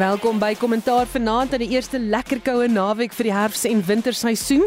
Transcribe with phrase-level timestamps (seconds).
[0.00, 4.62] Welkom by Kommentaar vanaand aan die eerste lekker koue naweek vir die herfs- en winterseisoen.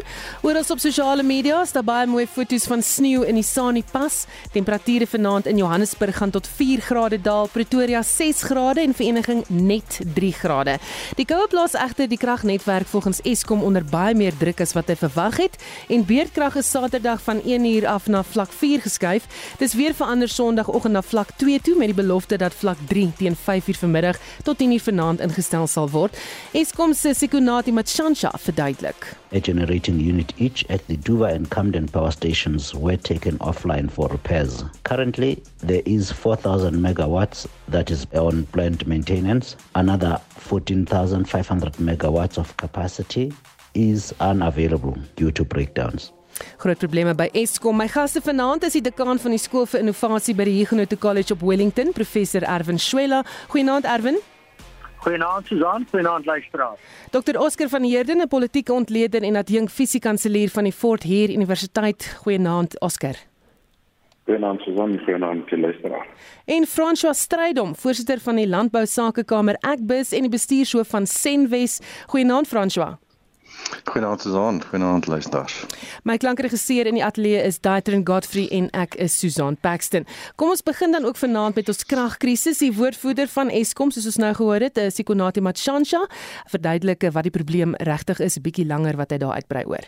[0.45, 4.27] Oral op sosiale media is daar baie mooi foto's van sneeu in die Sani Pas.
[4.53, 10.01] Temperature vanaand in Johannesburg gaan tot 4 grade daal, Pretoria 6 grade en Vereniging net
[10.13, 10.77] 3 grade.
[11.17, 14.95] Die koue plaas egter die kragnetwerk volgens Eskom onder baie meer druk as wat hy
[15.01, 15.57] verwag het
[15.89, 19.25] en beerdkrag is Saterdag van 1 uur af na vlak 4 geskuif.
[19.57, 23.35] Dis weer verander Sondagoggend na vlak 2 toe met die belofte dat vlak 3 teen
[23.35, 26.11] 5 uur vanmiddag tot 10 uur vanaand maand ingestel sal word.
[26.53, 29.07] Eskom se Sikunati Matshansha verduidelik.
[29.31, 34.07] A generating unit each at the Duva and Camden power stations were taken offline for
[34.09, 34.63] repairs.
[34.83, 39.55] Currently, there is 4,000 megawatts that is on plant maintenance.
[39.75, 43.33] Another 14,500 megawatts of capacity
[43.73, 46.11] is unavailable due to breakdowns.
[46.57, 47.77] Groot probleme by Eskom.
[47.77, 51.35] My gaste vanaand is die dekaan van die skool vir innovasie by die Huguenot College
[51.35, 53.23] op Wellington, professor Erwin Swela.
[53.53, 54.17] Goeienaand Erwin.
[55.03, 56.79] Goeienaand Susan, goeienaand luisteraars.
[57.11, 62.17] Dr Oscar van Heerden, 'n politieke ontleder en adjunk fisiekanselier van die Fort Heer Universiteit.
[62.21, 63.15] Goeienaand Oscar.
[64.25, 66.07] Goeienaand Susan, goeienaand luisteraars.
[66.45, 71.79] En François Strydom, voorsitter van die Landbou Sakekamer Ekbus en die bestuurshoof van Senwes.
[72.05, 72.95] Goeienaand François.
[73.83, 75.65] Goeienaand Susan, goeienaand luisteraars.
[76.03, 80.07] My klankregisseur in die ateljee is Daitrin Godfrey en ek is Susan Paxton.
[80.35, 82.61] Kom ons begin dan ook vanaand met ons kragkrisis.
[82.63, 86.05] Die woordvoerder van Eskom, soos ons nou gehoor het, is Sikonati Matshansha,
[86.53, 89.85] verduidelik wat die probleem regtig is, 'n bietjie langer wat hy daar uitbrei oor.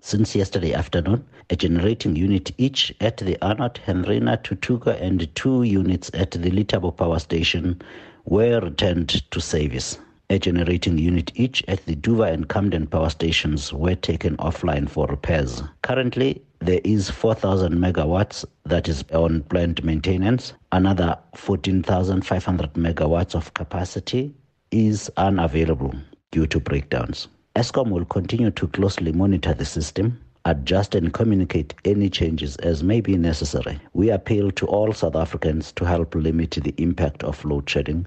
[0.00, 6.10] Since yesterday afternoon, a generating unit each at the Arnott, Henrina, Tutuka, and two units
[6.14, 7.78] at the Litabo power station
[8.24, 9.98] were returned to service.
[10.30, 15.06] A generating unit each at the Duva and Camden power stations were taken offline for
[15.06, 15.62] repairs.
[15.82, 20.52] Currently, there is 4,000 megawatts that is on plant maintenance.
[20.72, 24.34] Another 14,500 megawatts of capacity
[24.70, 25.94] is unavailable
[26.30, 27.28] due to breakdowns.
[27.56, 33.00] ESCOM will continue to closely monitor the system adjust and communicate any changes as may
[33.00, 33.78] be necessary.
[33.92, 38.06] We appeal to all South Africans to help limit the impact of load shedding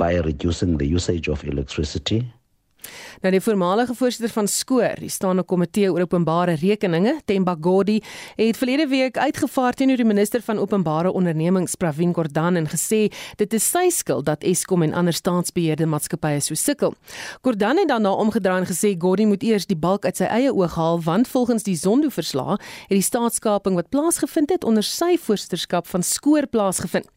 [0.00, 2.20] by reducing the usage of electricity
[3.20, 7.98] Nou die voormalige voorsitter van Skoor, die staande komitee oor openbare rekeninge, Themba Godi,
[8.36, 13.56] het verlede week uitgevaar teenoor die minister van openbare ondernemings, Pravin Gordhan en gesê dit
[13.56, 16.94] is sy skuld dat Eskom en ander staatsbeheerde maatskappye so sukkel.
[17.42, 20.76] Gordhan het daarna omgedraai en gesê Godi moet eers die balk uit sy eie oog
[20.78, 26.02] haal want volgens die Zondo-verslag het die staatskaping wat plaasgevind het onder sy voorsitterskap van
[26.06, 27.08] Skoor plaasgevind.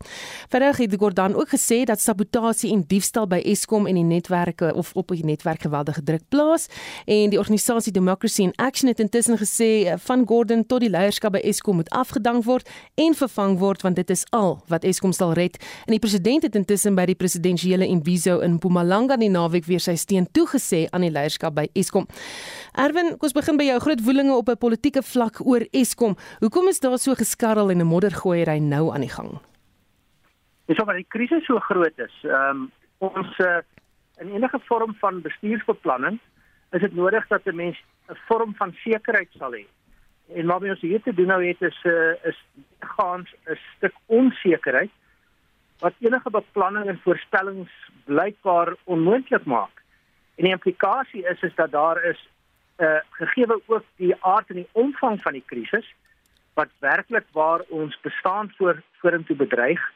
[0.50, 4.92] Verder het Gordhan ook gesê dat sabotasie en diefstal by Eskom en die netwerke of
[4.98, 6.68] op die netwerk geweldige druk plaas
[7.06, 11.32] en die organisasie Democracy in Action het intussen gesê eh, van Gordon tot die leierskap
[11.32, 15.34] by Eskom moet afgedank word en vervang word want dit is al wat Eskom sal
[15.34, 19.80] red en die president het intussen by die presidensiële imbizo in Mpumalanga die naweek weer
[19.80, 22.08] sy steun toegesê aan die leierskap by Eskom.
[22.80, 26.16] Erwin, kom ons begin by jou groot woelinge op 'n politieke vlak oor Eskom.
[26.40, 29.40] Hoekom is daar so geskarrel en 'n moddergooiery nou aan die gang?
[30.66, 32.16] Dis omdat die krisis so groot is.
[32.24, 33.58] Ehm um, ons uh,
[34.18, 36.20] in enige vorm van bestuursbeplanning
[36.72, 39.66] is dit nodig dat 'n mens 'n vorm van sekerheid sal hê.
[40.34, 42.46] En wat ons hier te doen nou het is 'n uh, eh, is
[42.80, 44.92] gaans 'n stuk onsekerheid
[45.80, 47.72] wat enige beplanning en voorspellings
[48.06, 49.82] blykbaar onmoontlik maak.
[50.36, 52.30] En die implikasie is is dat daar is
[52.78, 55.94] 'n uh, gegeewe ook die aard en die omvang van die krisis
[56.54, 59.92] wat werklik waar ons bestaan voor vorentoe bedreig,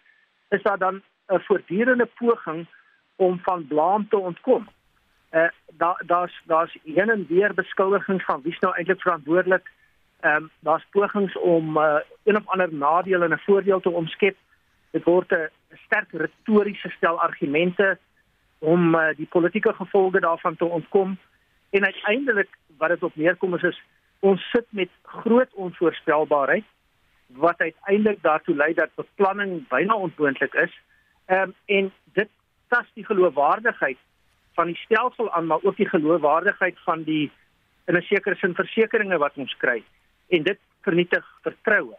[0.49, 2.67] is daar dan 'n voortdurende poging
[3.17, 4.67] om van blaam te ontkom.
[5.31, 9.72] Uh daar daar's daar's heen en weer beskuldigings van wie's nou eintlik verantwoordelik.
[10.19, 14.35] Ehm um, daar's pogings om uh, een of ander nadeel en 'n voordeel te omskep.
[14.91, 15.50] Dit word 'n
[15.85, 17.97] sterk retoriese stel argumente
[18.59, 21.17] om uh, die politieke gevolge daarvan te ontkom.
[21.69, 23.81] En uiteindelik wat dit op neerkom is, is
[24.20, 26.63] ons sit met groot onvoorspelbaarheid
[27.28, 30.79] wat uiteindelik daartoe lei dat beplanning byna onmoontlik is.
[31.25, 31.93] Ehm um, en
[32.67, 33.97] tas die geloofwaardigheid
[34.53, 37.31] van die stelsel aan, maar ook die geloofwaardigheid van die
[37.85, 39.84] in 'n sekere sin versekerings wat ons kry
[40.28, 41.96] en dit vernietig vertroue.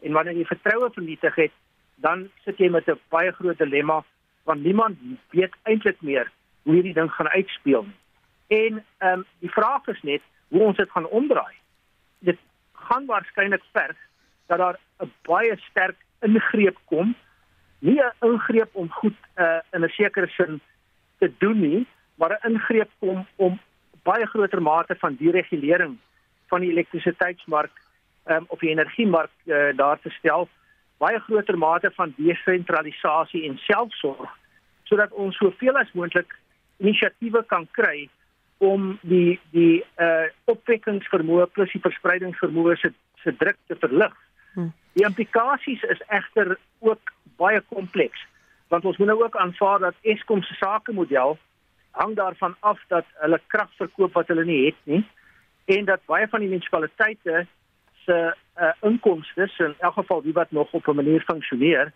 [0.00, 1.52] En wanneer jy vertroue vernietig het,
[1.94, 4.04] dan sit jy met 'n baie groot dilemma
[4.44, 4.98] want niemand
[5.30, 6.30] weet eintlik meer
[6.62, 7.98] hoe hierdie ding gaan uitspeel nie.
[8.46, 11.54] En ehm um, die vraag is net hoe ons dit gaan omdraai.
[12.18, 12.38] Dit
[12.72, 13.96] gaan waarskynlik verg
[14.46, 17.14] dat daar 'n baie sterk ingreep kom
[17.82, 20.60] nie 'n ingreep om goed uh, in 'n sekere sin
[21.18, 23.60] te doen nie, maar 'n ingreep kom om
[24.02, 25.98] baie groter mate van deregulering
[26.46, 27.70] van die elektrisiteitsmark
[28.26, 30.48] um, of die energiemark uh, daar te stel,
[30.98, 34.30] baie groter mate van desentralisasie en selfsorg
[34.82, 36.34] sodat ons soveel as moontlik
[36.82, 38.08] inisiatiewe kan kry
[38.58, 42.92] om die die uh opwekkingsvermoë plus die verspreidingsvermoë se
[43.22, 44.14] se druk te verlig.
[44.54, 44.72] Hmm.
[44.92, 48.26] Die implikasies is egter ook baie kompleks
[48.72, 51.38] want ons moet nou ook aanvaar dat Eskom se sakemodel
[51.90, 55.04] hang daarvan af dat hulle krag verkoop wat hulle nie het nie
[55.64, 57.46] en dat baie van die munisipaliteite
[58.04, 58.18] se
[58.60, 61.92] uh, inkomste in elk geval die wat nog op 'n manier funksioneer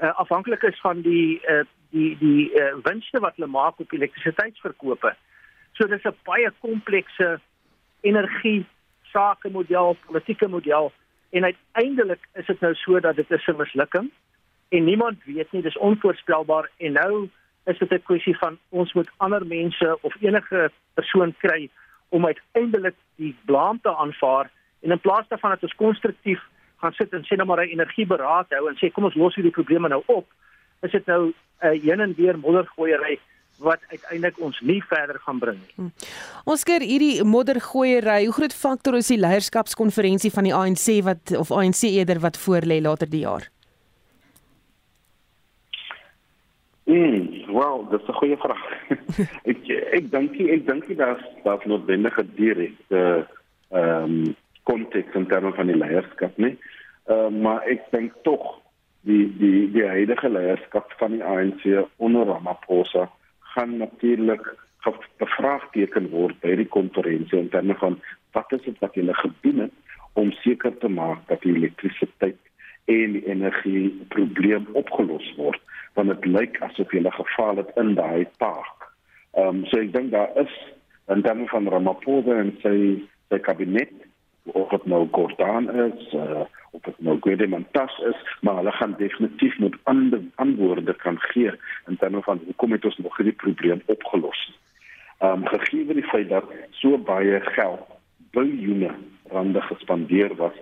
[0.00, 5.14] uh, afhanklik is van die uh, die die uh, winste wat hulle maak op elektrisiteitsverkope.
[5.72, 7.40] So dis 'n baie komplekse
[8.00, 8.66] energie
[9.02, 10.92] sakemodel, politieke model
[11.30, 14.10] en uiteindelik is dit nou so dat dit is 'n mislukking.
[14.68, 16.70] En niemand weet nie, dis onvoorspelbaar.
[16.76, 17.28] En nou
[17.64, 21.70] is dit 'n kwessie van ons moet ander mense of enige persoon kry
[22.08, 24.50] om uiteindelik die blame te aanvaar.
[24.80, 26.40] En in plaas daarvan dat ons konstruktief
[26.76, 29.52] gaan sit en sê nou maar 'n energieberaad hou en sê kom ons los hierdie
[29.52, 30.26] probleme nou op,
[30.80, 33.18] is dit nou 'n uh, heen en weer moddergooiery
[33.58, 35.74] wat uiteindelik ons nie verder gaan bring nie.
[35.76, 35.92] Hmm.
[36.44, 41.52] Ons keer hierdie moddergooiery, hoe groot faktor is die leierskapskonferensie van die ANC wat of
[41.52, 43.48] ANC eerder wat voorlê later die jaar?
[46.86, 48.66] Mm, wel, dis 'n goeie vraag.
[49.50, 49.68] ek
[49.98, 53.26] ek dink ek dink daar's daar's noodwendige direkte
[53.70, 56.54] ehm um, konteks in terme van die leierskap nie.
[57.10, 58.60] Ehm uh, maar ek dink tog
[59.02, 63.10] die die die huidige leierskap van die ANC onder Ramaphosa
[63.56, 64.44] gaan natuurlik
[65.18, 67.98] bevraagteken word by die konferensie in terme van
[68.36, 72.38] wat is dit wat hulle gedoen het om seker te maak dat die elektrisiteit
[72.92, 75.62] en die energie probleem opgelos word
[75.98, 78.90] want dit lyk asof hulle gefaal het in daai taak.
[79.40, 80.52] Ehm um, so ek dink daar is
[81.12, 82.76] in terme van Ramaphosa en sy
[83.32, 84.05] sy kabinet
[84.52, 89.58] of dit nou Gordaan is uh, of dit nou Guedemantas is, maar hulle gaan definitief
[89.58, 91.50] moet ander antwoorde kan gee
[91.86, 94.58] in terme van hoekom het ons nog hierdie probleem opgelos.
[95.18, 97.80] Ehm um, gegee die feit dat so baie geld,
[98.30, 98.90] biljoene
[99.32, 100.52] rande gespandeer was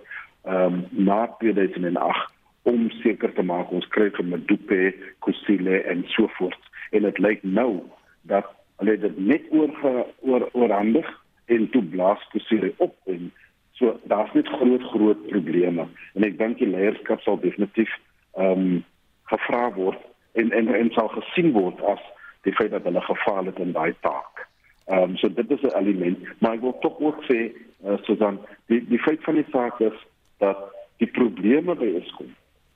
[0.44, 2.32] ehm um, na 2008
[2.62, 4.94] om seker te maak ons kry vir Medupe,
[5.24, 6.70] Kusile en so voort.
[6.90, 7.82] En dit lyk nou
[8.22, 8.48] dat
[8.80, 9.74] hulle dit net oor
[10.20, 11.10] oor oorhandig
[11.46, 13.32] en toe blaas Kusile op en
[13.74, 17.90] So daar's net groot groot probleme en ek dink die leierskap sal definitief
[18.38, 18.82] ehm um,
[19.30, 19.98] gevra word
[20.38, 22.02] en en en sal gesien word as
[22.46, 24.44] die feit dat hulle gefaal het in daai taak.
[24.86, 28.16] Ehm um, so dit is 'n element, maar ek wil tog ook sê uh, so
[28.16, 29.98] dan die die feit van die saak is
[30.38, 30.58] dat
[31.02, 32.30] die probleme by Eskom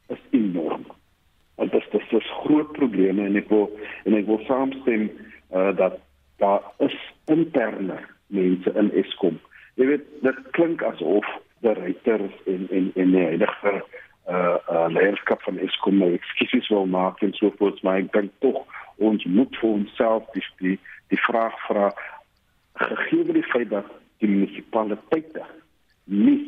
[0.08, 0.86] is enorm.
[1.56, 3.70] En dit is dis groot probleme en ek wil
[4.04, 5.10] en ek wil saamstem
[5.54, 6.00] uh, dat
[6.38, 9.38] daar is interne mense in Eskom
[9.78, 11.26] jy weet dit klink asof
[11.62, 13.74] die regters en en en die huidige
[14.28, 18.34] uh uh leierskap van Eskom nou ekskuus wil maak en so voort maar ek dink
[18.44, 18.64] tog
[19.10, 20.78] ons moet vir onsself die die,
[21.14, 21.92] die vraag vra
[22.82, 23.86] gegee die feit dat
[24.18, 25.46] die munisipaliteite
[26.04, 26.40] nie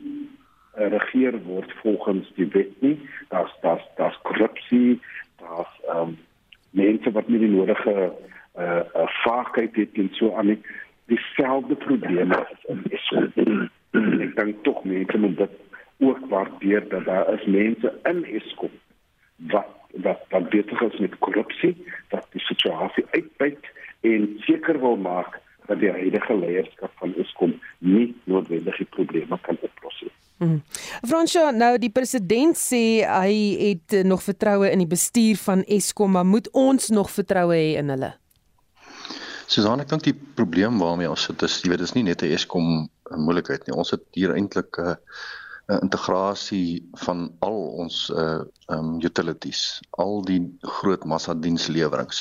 [0.79, 2.97] uh, regeer word volgens die wet nie
[3.31, 4.99] daar's daar's daar's korrupsie
[5.43, 6.19] daar's um
[6.71, 10.61] mense wat nie die nodige uh, uh vaardigheid het en so aan nie
[11.11, 12.39] dieselfde probleme
[12.95, 13.69] is in
[14.23, 15.59] ek dink tog mense moet dit
[16.07, 18.75] ook waardeer dat daar is mense in Eskom
[19.53, 19.77] wat
[20.07, 21.75] wat wat beter is met korrupsie
[22.15, 28.15] dat die situasie uitbuit en seker wil maak dat die huidige leierskap van Eskom nie
[28.25, 30.15] noodwendig die probleme kan oplos nie.
[30.41, 30.63] Hmm.
[31.05, 36.27] Fransjo, nou die president sê hy het nog vertroue in die bestuur van Eskom, maar
[36.27, 38.15] moet ons nog vertroue hê in hulle?
[39.51, 42.35] Susan, ek dink die probleem waarmee ons sit is, jy weet, dis nie net 'n
[42.37, 42.67] Eskom
[43.19, 43.75] moeilikheid nie.
[43.75, 48.45] Ons het hier eintlik 'n uh, integrasie van al ons uh
[48.77, 50.39] um utilities, al die
[50.77, 52.21] groot massa dienslewerings.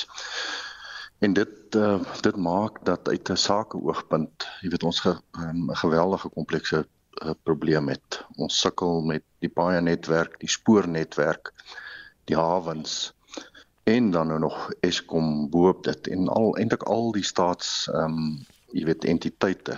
[1.22, 5.70] En dit uh dit maak dat uit 'n sake oogpunt, jy weet ons 'n um,
[5.84, 8.24] geweldige komplekse uh, probleem het.
[8.42, 11.54] Ons sukkel met die baie netwerk, die spoornetwerk,
[12.26, 13.14] die hawens
[13.84, 18.32] en dan nou nog Eskom boop dit en al eintlik al die staats ehm um,
[18.70, 19.74] jy weet entiteite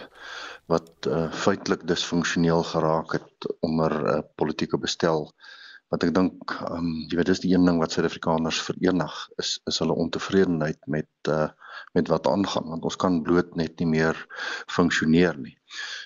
[0.69, 5.31] wat uh, feitelik disfunksioneel geraak het onder 'n uh, politieke bestel
[5.93, 9.61] wat ek dink ehm um, jy weet dis die een ding wat Suid-Afrikaners verenig is
[9.71, 11.49] is hulle ontevredenheid met uh,
[11.97, 14.17] met wat aangaan want ons kan bloot net nie meer
[14.77, 15.57] funksioneer nie.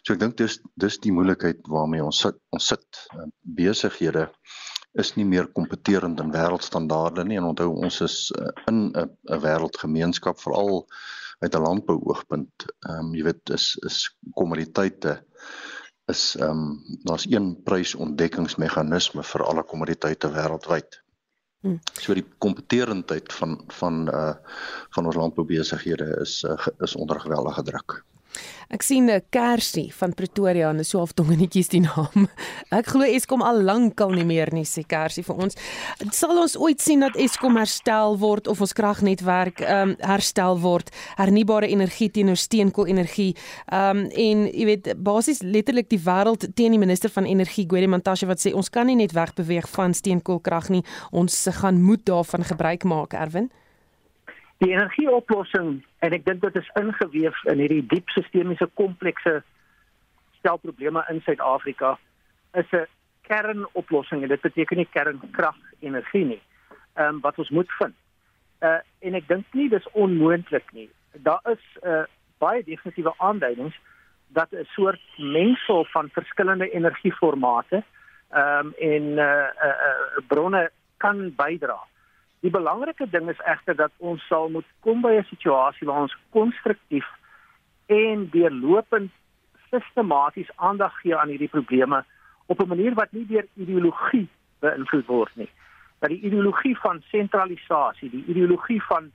[0.03, 3.29] So ek dink dis dis die moeilikheid waarmee ons sit ons sit uh,
[3.61, 4.29] besighede
[5.03, 9.41] is nie meer kompeterend in wêreldstandaarde nie en onthou ons is uh, in 'n 'n
[9.45, 10.87] wêreldgemeenskap veral
[11.45, 12.67] uit 'n landbouoogpunt.
[12.89, 13.99] Ehm um, jy weet is is
[14.35, 15.23] kommoditeite
[16.13, 21.03] is ehm um, daar's een prysontdekkingsmeganisme vir alle kommoditeite wêreldwyd.
[21.61, 21.81] Hmm.
[21.93, 24.35] So die kompeterendheid van van uh
[24.95, 28.05] van ons landboubesighede is uh, is onder geweldige druk.
[28.69, 32.29] Ek sien 'n Kersie van Pretoria en so half dongenetjies die naam.
[32.79, 35.55] Ek glo Eskom al lank al nie meer nie sê Kersie vir ons.
[36.11, 40.91] Sal ons ooit sien dat Eskom herstel word of ons kragnetwerk ehm um, herstel word,
[41.17, 43.37] hernubare energie teenoor steenkool-energie.
[43.71, 47.87] Ehm um, en jy weet basies letterlik die wêreld teen die minister van energie Gwede
[47.87, 50.83] Mantashe wat sê ons kan nie net wegbeweeg van steenkoolkrag nie.
[51.13, 53.51] Ons gaan moet daarvan gebruik maak, Erwin.
[54.59, 59.41] Die energieoplossing en ek dink dit is ingeweef in hierdie diep sistemiese komplekse
[60.39, 61.97] stel probleme in Suid-Afrika
[62.63, 62.87] is 'n
[63.29, 66.43] kernoplossing en dit beteken nie kernkrag energie nie.
[66.95, 67.95] Ehm um, wat ons moet vind.
[68.63, 70.89] Uh en ek dink nie dis onmoontlik nie.
[71.13, 72.05] Daar is 'n uh,
[72.39, 73.77] baie definitiewe aanduidings
[74.29, 77.83] dat 'n soort mengsel van verskillende energieformate
[78.31, 81.79] ehm um, en uh, uh, uh bronne kan bydra.
[82.47, 86.17] Die belangrike ding is egter dat ons sal moet kom by 'n situasie waar ons
[86.31, 87.07] konstruktief
[87.87, 89.11] en deurlopend
[89.71, 92.05] sistematies aandag gee aan hierdie probleme
[92.47, 94.29] op 'n manier wat nie deur ideologie
[94.61, 95.51] beïnvloed word nie.
[95.99, 99.11] Dat die ideologie van sentralisasie, die ideologie van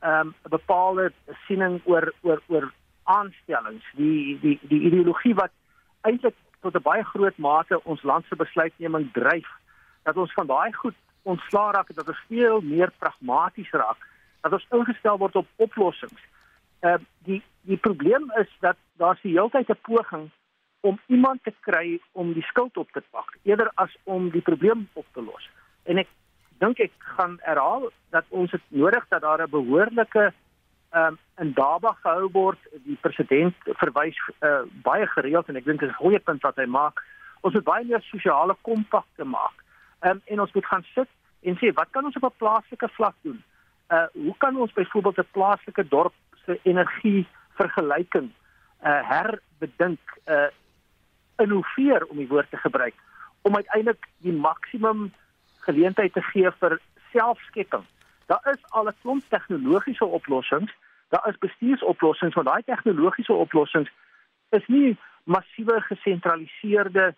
[0.00, 1.12] ehm, 'n um, bepaalde
[1.46, 5.52] siening oor oor oor aanstellings, die die die ideologie wat
[6.00, 9.48] eintlik tot 'n baie groot mate ons land se besluitneming dryf,
[10.02, 10.94] dat ons van daai goed
[11.32, 14.02] ontslaa raak dat ons veel meer pragmaties raak
[14.46, 16.22] dat ons ingestel word op oplossings.
[16.80, 20.30] Ehm uh, die die probleem is dat daar se heeltyd 'n poging
[20.80, 24.88] om iemand te kry om die skuld op te pak eerder as om die probleem
[24.92, 25.50] op te los.
[25.82, 26.08] En ek
[26.58, 30.32] dink ek gaan herhaal dat ons dit nodig dat daar 'n behoorlike
[30.90, 32.58] ehm um, in Daba gehou word.
[32.84, 36.56] Die president verwys uh, baie gereeld en ek dink dit is 'n goeie punt wat
[36.56, 37.04] hy maak.
[37.40, 39.65] Ons moet baie meer sosiale kompakte maak
[40.00, 41.08] um, en ons moet gaan sit
[41.40, 43.42] en sê wat kan ons op 'n plaaslike vlak doen?
[43.90, 48.30] Uh hoe kan ons byvoorbeeld 'n plaaslike dorp se energie vergelyking
[48.82, 50.48] uh herbedink uh
[51.36, 52.94] innoveer om die woord te gebruik
[53.42, 55.12] om uiteindelik die maksimum
[55.66, 56.80] geleentheid te gee vir
[57.12, 57.84] selfskepping.
[58.26, 60.72] Daar is al 'n klomp tegnologiese oplossings,
[61.08, 63.90] daar is bestuursoplossings, maar daai tegnologiese oplossings
[64.50, 67.14] is nie massiewe gesentraliseerde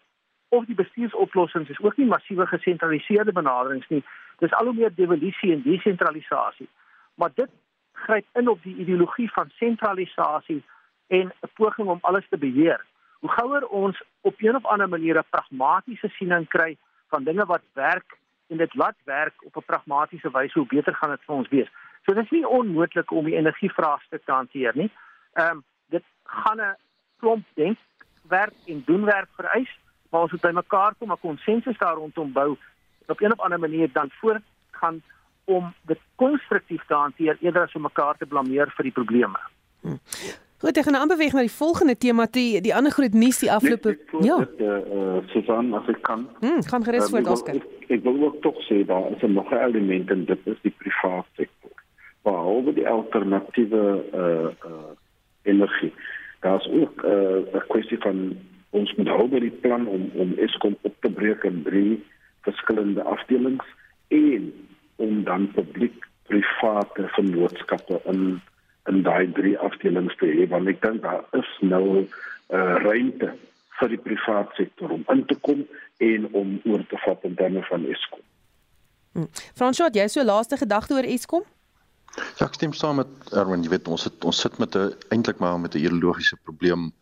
[0.49, 4.05] of die bestuursoplossings is ook nie massiewe gesentraliseerde benaderings nie.
[4.39, 6.69] Dis al hoe meer devolusie en desentralisasie.
[7.15, 7.51] Maar dit
[7.93, 10.63] gryp in op die ideologie van sentralisasie
[11.07, 12.85] en 'n poging om alles te beheer.
[13.19, 16.77] Hoe gouer ons op een of ander manier 'n pragmatiese siening kry
[17.09, 21.11] van dinge wat werk en dit laat werk op 'n pragmatiese wyse, hoe beter gaan
[21.11, 21.69] dit vir ons wees.
[22.05, 24.91] So dit is nie onmoontlik om die energievraagstuk te hanteer nie.
[25.33, 26.77] Ehm um, dit gaan 'n
[27.19, 29.79] klomp denkwerk en doenwerk vereis
[30.11, 32.57] maar ons moet by mekaar kom 'n konsensus daar rondom bou
[33.07, 35.03] op 'n of ander manier dan voortgaan
[35.45, 39.39] om dit konstruktief te hanteer eerder as om mekaar te blameer vir die probleme.
[39.81, 39.97] Hm.
[40.59, 43.51] Goed, ek gaan nou aanbeweeg na die volgende tema, die die ander groot nuus die
[43.53, 43.93] afgelope
[44.27, 44.39] ja.
[44.59, 46.27] Eh uh, Susan, as ek kan.
[46.41, 47.55] Hm, gaan gerus uh, voort Oscar.
[47.55, 50.59] Ek, ek wil ook tog sê daar is 'n nog 'n element en dit is
[50.63, 51.71] die private sektor.
[52.23, 54.91] Behalwe die alternatiewe eh uh, eh uh,
[55.43, 55.95] energie.
[56.41, 58.37] Daar's ook 'n uh, kwessie van
[58.71, 61.99] ons moet hou by die plan om om Eskom op te breek in drie
[62.47, 63.67] verskillende afdelings
[64.09, 64.53] en
[64.97, 68.41] om dan publiek private vennootskappe in
[68.89, 72.09] in daai drie afdelings te hê want ek dink daar is nou 'n
[72.57, 73.35] uh, ruimte
[73.81, 75.67] vir die private sektor om in te kom
[75.99, 78.25] en om oor te vat in terme van Eskom.
[79.13, 79.29] Hmm.
[79.55, 81.45] Fransjo, jy so laaste gedagte oor Eskom?
[82.39, 85.39] Ja, ek stem saam met Erwin, jy weet ons het ons sit met 'n eintlik
[85.39, 86.93] maar met 'n ideologiese probleem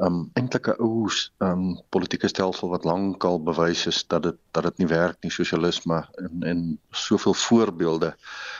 [0.00, 4.78] um eintlik 'n ou um politieke stelsel wat lankal bewys is dat dit dat dit
[4.78, 8.14] nie werk nie sosialisme en en soveel voorbeelde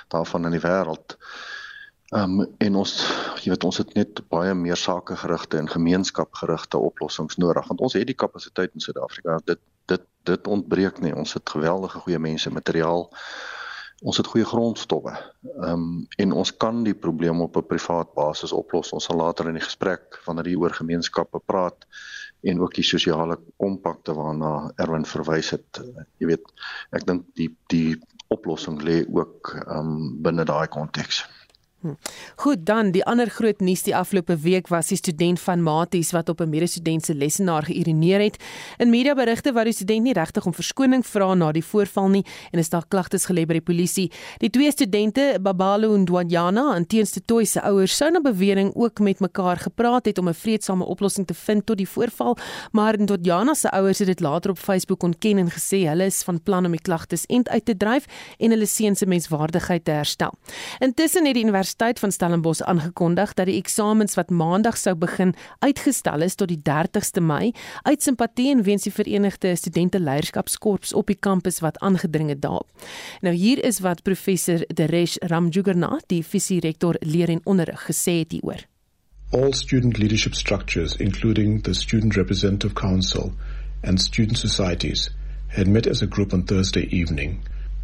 [0.09, 1.17] daarvan in die wêreld.
[2.13, 2.95] Um en ons
[3.43, 8.07] jy weet ons het net baie meer sakegerigte en gemeenskapgerigte oplossings nodig want ons het
[8.07, 13.09] die kapasiteit in Suid-Afrika dit dit dit ontbreek nie ons het geweldige goeie mense materiaal
[14.01, 15.13] ons het goeie grondstowwe.
[15.61, 18.93] Ehm um, en ons kan die probleem op 'n privaat basis oplos.
[18.93, 21.87] Ons sal later in die gesprek wanneer hier oor gemeenskappe praat
[22.41, 25.81] en ook die sosiale kompakte waarna Erwin verwys het.
[26.19, 26.53] Jy weet,
[26.91, 31.25] ek dink die die oplossing lê ook ehm um, binne daai konteks.
[31.81, 31.95] Hm.
[32.37, 36.29] Goed, dan die ander groot nuus die afgelope week was die student van Maties wat
[36.29, 38.37] op 'n medestudent se lesenaar geïrineer het.
[38.77, 42.59] In mediaberigte wou die student nie regtig om verskoning vra na die voorval nie en
[42.59, 44.13] is daar klagtes gelê by die polisie.
[44.39, 48.99] Die twee studente, Babalo en Dwanyana, en teenste Toy se ouers sou na bewering ook
[48.99, 52.37] met mekaar gepraat het om 'n vreedsame oplossing te vind tot die voorval,
[52.73, 56.43] maar Dwanyana se ouers het dit later op Facebook ontken en gesê hulle is van
[56.43, 58.05] plan om die klagtes end uit te dryf
[58.39, 60.33] en hulle seun se menswaardigheid te herstel.
[60.79, 66.25] Intussen het die Universiteit van Stellenbosch aangekondig dat die eksamens wat maandag sou begin uitgestel
[66.27, 67.53] is tot die 30ste Mei
[67.87, 72.67] uit simpatie en weens die Verenigde Studente Leierskapskorps op die kampus wat aangedring het daarop.
[73.23, 78.67] Nou hier is wat professor Deresh Ramjugarnath, die visierektor leer en onderrig gesê het hieroor.
[79.31, 83.31] All student leadership structures including the Student Representative Council
[83.83, 85.11] and student societies
[85.55, 87.39] had met as a group on Thursday evening.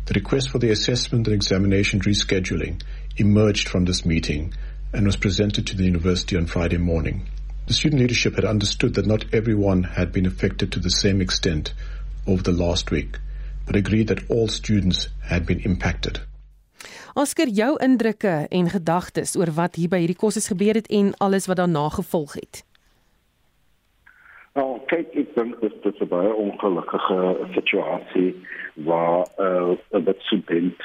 [0.06, 2.82] The request for the assessment and examination rescheduling
[3.16, 4.52] emerged from this meeting
[4.92, 7.28] and was presented to the university on Friday morning.
[7.66, 11.74] The student leadership had understood that not everyone had been affected to the same extent
[12.26, 13.18] over the last week,
[13.66, 16.20] but agreed that all students had been impacted.
[17.14, 21.48] Oscar, jou indrukke en gedagtes oor wat hier by hierdie kursus gebeur het en alles
[21.48, 22.60] wat daarna gevolg het.
[24.56, 28.30] Nou, kyk, ek dink dit is 'n baie ongelukkige situasie
[28.74, 30.80] waar uh, 'n student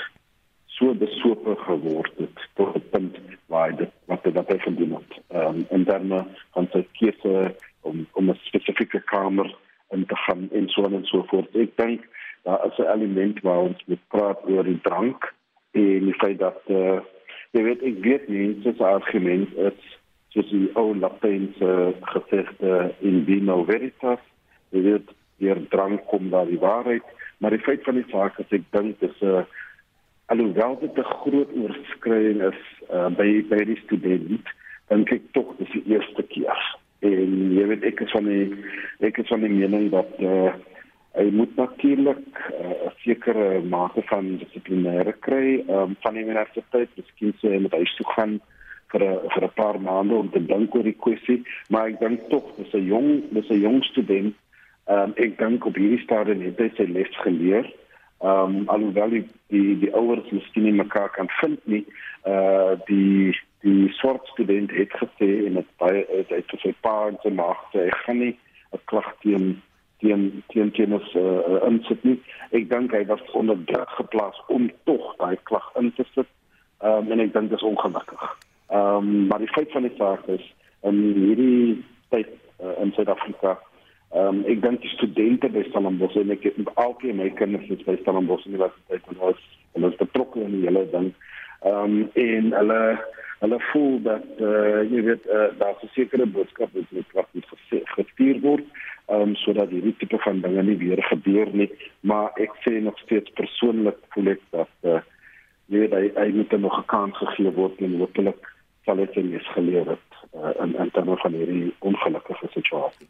[0.82, 5.14] so besope geword het tot 'n punt waar dit wat dit wat hy gedoen het.
[5.28, 9.56] Ehm um, en dan van sy keuse om om 'n spesifieke kamer
[9.90, 11.56] in te gaan en so en so voort.
[11.56, 12.08] Ek dink
[12.44, 15.34] daar is 'n element waar ons moet praat oor die drank
[15.72, 17.00] en die feit dat uh,
[17.52, 19.80] jy weet ek weet nie dit is 'n argument is
[20.32, 24.22] soos die ou Latynse gesegde in vino veritas,
[24.72, 27.04] jy weet, hier drank kom daar die waarheid,
[27.38, 29.44] maar die feit van die saak is ek dink dis 'n uh,
[30.32, 32.62] alhoewel dit 'n groot oorskriding is
[32.94, 34.48] uh, by by die student,
[34.88, 36.62] dink ek tog dis die eerste keer.
[37.00, 38.46] En jy weet ek is van die
[39.08, 40.54] ek is van die mening dat uh,
[41.20, 47.36] hy moet natuurlik 'n uh, sekere mate van dissiplinêre kry um, van die universiteit, miskien
[47.42, 48.40] sê hy moet huis toe gaan
[48.92, 52.30] vir 'n vir 'n paar maande om te dink oor die kwessie, maar ek dink
[52.30, 54.36] tog dis 'n jong dis 'n jong student.
[54.88, 57.68] Um, ek dink op hierdie stadium het hy sy les geleer.
[58.22, 61.86] Ehm um, alhoewel die die, die ouers miskien nie mekaar kan vind nie,
[62.24, 63.34] eh uh, die
[63.66, 67.48] die swart student het gesê en dit baie het vir sy pa en sy ma
[67.64, 68.36] gesê hy gaan nie
[68.78, 69.48] 'n klag teen
[70.02, 72.20] teen teen kennis uh, uh, insit nie.
[72.52, 76.30] Ek dink hy was onder druk geplaas om tog daai klag in te sit.
[76.86, 78.24] Ehm um, en ek dink dit is ongelukkig.
[78.70, 80.46] Ehm um, maar die feit van die saak is
[80.82, 82.30] in hierdie tyd
[82.62, 83.58] uh, in Suid-Afrika
[84.14, 87.84] ehm um, ek dink die studente by Stellenbosch en ek het alkeen my kinders is
[87.88, 89.44] by Stellenbosch Universiteit en ons
[89.78, 91.14] en ons betrokke in die hele ding.
[91.64, 92.82] Ehm um, en hulle
[93.42, 97.30] hulle voel dat eh uh, jy weet uh, daar 'n sekere boodskap is wat wat
[97.32, 97.48] moet
[97.96, 98.66] gestuur word
[99.08, 101.70] ehm um, sodat hierdie tipe van dinge nie weer gebeur nie,
[102.00, 105.02] maar ek sê nog steeds persoonlik voel ek dat eh uh,
[105.72, 108.44] jy hy moet nog 'n kans gegee word en hopelik
[108.86, 113.08] sal dit eens geleer het uh, in in terme van hierdie ongelukkige situasie.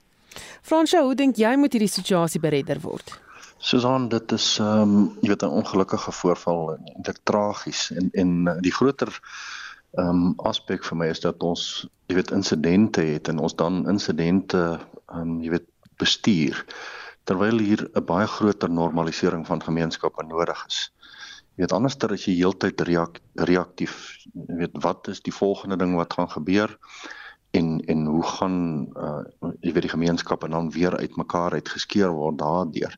[0.61, 3.13] Fransjo, hoe dink jy moet hierdie situasie beredder word?
[3.61, 8.47] Susan, dit is ehm um, jy weet 'n ongelukkige voorval en eintlik tragies en en
[8.47, 9.11] eh, die groter
[9.97, 11.65] ehm um, aspek vir my is dat ons
[12.07, 15.67] jy weet insidente het en ons dan insidente ehm um, jy weet
[16.01, 16.65] bestuur
[17.29, 20.91] terwyl hier 'n baie groter normalisering van gemeenskappe nodig is.
[21.55, 25.95] Jy weet anderster as jy heeltyd reak, reaktief, jy weet wat is die volgende ding
[25.95, 26.77] wat gaan gebeur
[27.51, 28.59] en en hoe gaan
[28.97, 29.23] uh
[29.59, 32.95] jy weet die gemeenskappe dan weer uitmekaar uitgeskeur word daardeur.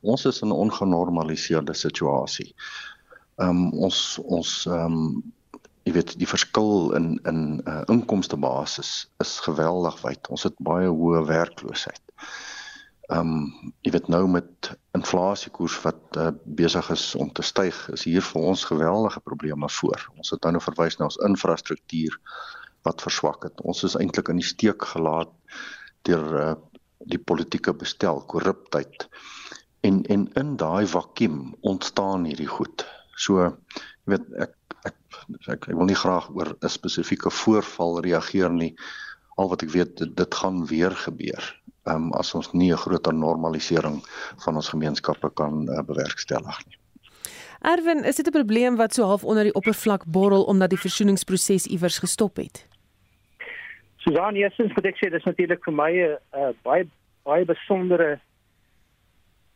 [0.00, 2.54] Ons is in 'n ongenormaliseerde situasie.
[3.36, 5.22] Um ons ons um
[5.84, 10.28] jy weet die verskil in in uh inkomste basis is geweldig wyd.
[10.28, 12.04] Ons het baie hoë werkloosheid
[13.12, 18.04] ehm um, jy weet nou met inflasiekoers wat uh, besig is om te styg, is
[18.08, 20.06] hier vir ons geweldige probleme voor.
[20.16, 22.16] Ons het nou verwys na ons infrastruktuur
[22.84, 23.62] wat verswak het.
[23.64, 25.32] Ons is eintlik in die steek gelaat
[26.08, 26.54] deur uh,
[27.04, 29.08] die politieke bestel, korruptheid.
[29.84, 32.86] En en in daai vakuum ontstaan hierdie goed.
[33.16, 34.96] So jy weet ek ek
[35.48, 38.74] ek, ek wil nie graag oor 'n spesifieke voorval reageer nie.
[39.36, 41.52] Al wat ek weet dit, dit gaan weer gebeur
[41.90, 44.02] um, as ons nie 'n groter normalisering
[44.44, 46.78] van ons gemeenskappe kan uh, bewerkstellig nie.
[47.60, 51.66] Erwin, is dit 'n probleem wat so half onder die oppervlak borrel omdat die versoeningsproses
[51.66, 52.66] iewers gestop het?
[54.04, 56.84] Susan, eerstens moet ek sê dis natuurlik vir my 'n uh, baie
[57.24, 58.20] baie besondere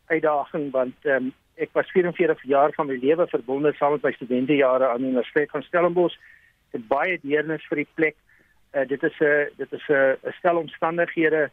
[0.09, 4.89] uitdaging want um, ek was 44 jaar van my lewe verbonde saam met my studentejare
[4.89, 6.17] aan die Universiteit van Stellenbosch
[6.73, 8.17] het baie deernis vir die plek.
[8.73, 11.51] Uh, dit is 'n dit is 'n stel omstandighede.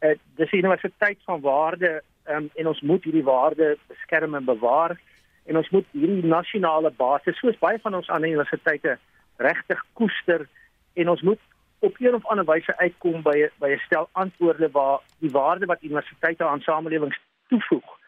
[0.00, 4.96] Uh, dis 'n universiteit van waarde um, en ons moet hierdie waarde beskerm en bewaar
[5.44, 8.98] en ons moet hierdie nasionale basis soos baie van ons ander universiteite
[9.36, 10.48] regtig koester
[10.94, 11.40] en ons moet
[11.82, 15.82] op 'n of ander wyse uitkom by by 'n stel antwoorde waar die waarde wat
[15.82, 17.18] universiteite aan samelewings
[17.48, 17.98] toevoeg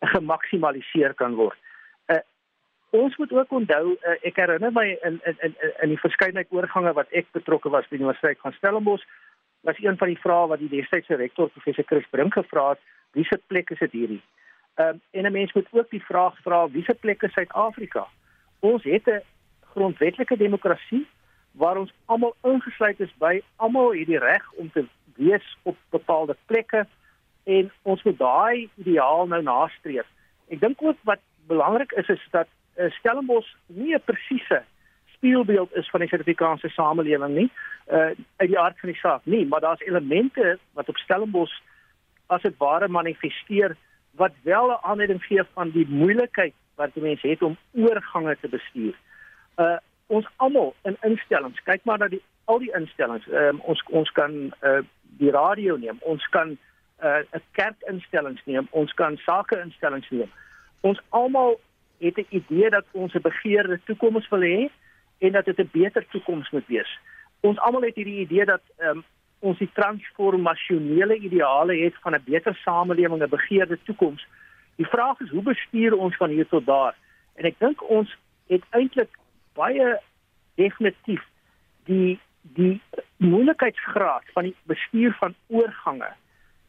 [0.00, 1.58] gemaksimaliseer kan word.
[2.06, 2.16] Uh,
[2.90, 6.92] ons moet ook onthou uh, ek herinner my in in in in die verskeidenheid oorgange
[6.92, 9.06] wat ek betrokke was by die Universiteit van Stellenbosch
[9.60, 12.80] was een van die vrae wat die destydse rektor professor Chris Brink gevra het,
[13.12, 14.22] wie se plek is dit hierdie?
[14.74, 18.06] Ehm um, en 'n mens moet ook die vraag vra wie se plek is Suid-Afrika?
[18.60, 19.22] Ons het 'n
[19.72, 21.06] grondwetlike demokrasie
[21.56, 24.84] waar ons almal ingesluit is by almal hierdie reg om te
[25.16, 26.84] wees op bepaalde plekke
[27.44, 30.06] en ons moet daai ideaal nou nastreef.
[30.52, 34.62] Ek dink ook wat belangrik is is dat uh, Stellenbosch nie 'n presiese
[35.16, 37.50] spieelbeeld is van die Suid-Afrikaanse samelewing nie,
[37.88, 41.56] uh uit die aard van die saak nie, maar daar's elemente wat op Stellenbosch
[42.26, 43.76] as dit ware manifesteer
[44.12, 48.94] wat wel 'n aanleiding gee van die moeilikheid wat mense het om oorgange te bestuur.
[49.56, 53.26] Uh ons almal in instellings, kyk maar na die al die instellings.
[53.32, 54.82] Um, ons ons kan uh
[55.18, 56.58] die radio neem, ons kan
[57.02, 60.30] uh 'n kerkinstellings neem, ons kan sake instellings neem.
[60.80, 61.60] Ons almal
[61.98, 64.70] het 'n idee dat ons 'n begeerde toekoms wil hê
[65.18, 66.98] en dat dit 'n beter toekoms moet wees.
[67.40, 69.04] Ons almal het hierdie idee dat um,
[69.38, 74.26] ons die transformasionele ideale het van 'n beter samelewing, 'n begeerde toekoms.
[74.76, 76.94] Die vraag is hoe bestuur ons van hier tot daar?
[77.34, 78.16] En ek dink ons
[78.46, 79.18] het eintlik
[79.56, 79.96] baie
[80.60, 81.24] definitief
[81.90, 82.18] die
[82.56, 82.80] die
[83.18, 86.12] moeilikheidsgraad van die bestuur van oorgange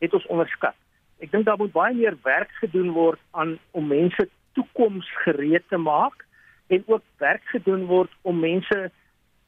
[0.01, 0.73] het ons onderskat.
[1.21, 6.25] Ek dink daar moet baie meer werk gedoen word aan om mense toekomsgereed te maak
[6.67, 8.89] en ook werk gedoen word om mense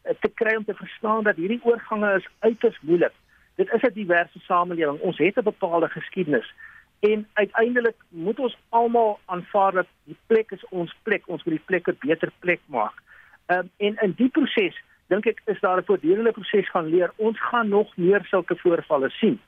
[0.02, 3.14] Eh, te kry om te verstaan dat hierdie oorgange is uiters moeilik.
[3.56, 5.00] Dit is 'n diverse samelewing.
[5.00, 6.54] Ons het 'n bepaalde geskiedenis
[7.00, 11.28] en uiteindelik moet ons almal aanvaar dat die plek is ons plek.
[11.28, 13.02] Ons moet die plek 'n beter plek maak.
[13.50, 14.76] Ehm um, en in die proses
[15.10, 17.12] dink ek is daar 'n voortdurende proses gaan leer.
[17.16, 19.40] Ons gaan nog meer sulke voorvalle sien.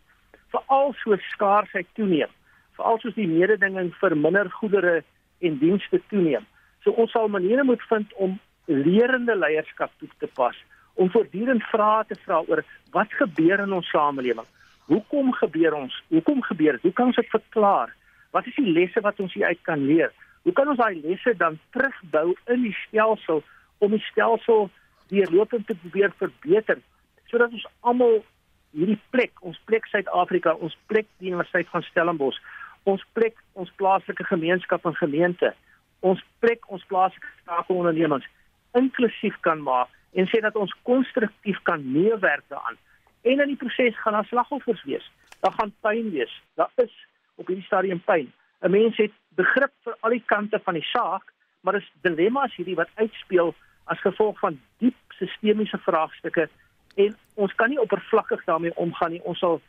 [0.50, 2.32] Veral so skaarsheid toeneem.
[2.76, 5.04] Veral soos die mededinging vir minder goedere
[5.40, 6.46] en dienste toeneem.
[6.84, 10.58] So ons sal maniere moet vind om lerende leierskap toe te pas
[10.94, 14.48] om voortdurend vrae te vra oor wat gebeur in ons samelewing.
[14.86, 16.04] Hoekom gebeur ons?
[16.08, 16.82] Hoekom gebeur dit?
[16.82, 17.94] Hoe kan ons dit verklaar?
[18.32, 20.12] Wat is die lesse wat ons hieruit kan leer?
[20.44, 23.44] Hoe kan ons daai lesse dan terugbou in die stelsel
[23.82, 24.70] om die stelsel
[25.12, 26.80] deurlopend te probeer verbeter
[27.32, 28.20] sodat ons almal
[28.76, 32.40] hierdie plek, ons plek Suid-Afrika, ons plek die Universiteit van Stellenbosch,
[32.88, 35.54] ons plek ons plaaslike gemeenskap en gemeente,
[36.04, 38.28] ons plek ons plaaslike skakelondernemings
[38.78, 42.80] inklusief kan maak en sê dat ons konstruktief kan meewerk daaraan.
[43.24, 45.06] En in die proses gaan daar slagoffers wees.
[45.40, 46.32] Daar gaan pyn wees.
[46.60, 46.94] Daar is
[47.36, 48.32] op hierdie stadium pyn.
[48.62, 51.24] 'n Mens het begrip vir al die kante van die saak,
[51.62, 53.56] maar dis dilemma's hierdie wat uitspeel
[53.92, 56.48] as gevolg van diep sistemiese vraagstukke
[56.96, 59.24] en ons kan nie oppervlakkig daarmee omgaan nie.
[59.24, 59.62] Ons sal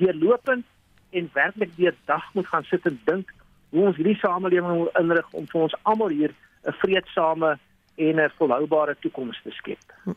[0.00, 0.66] deurlopend
[1.10, 3.32] en werklik deur dag moet gaan sit en dink
[3.72, 6.32] hoe ons hierdie samelewing wil inrig om vir ons almal hier
[6.64, 7.58] 'n vredesame
[7.96, 9.84] en 'n volhoubare toekoms te skep.
[10.04, 10.16] Hm.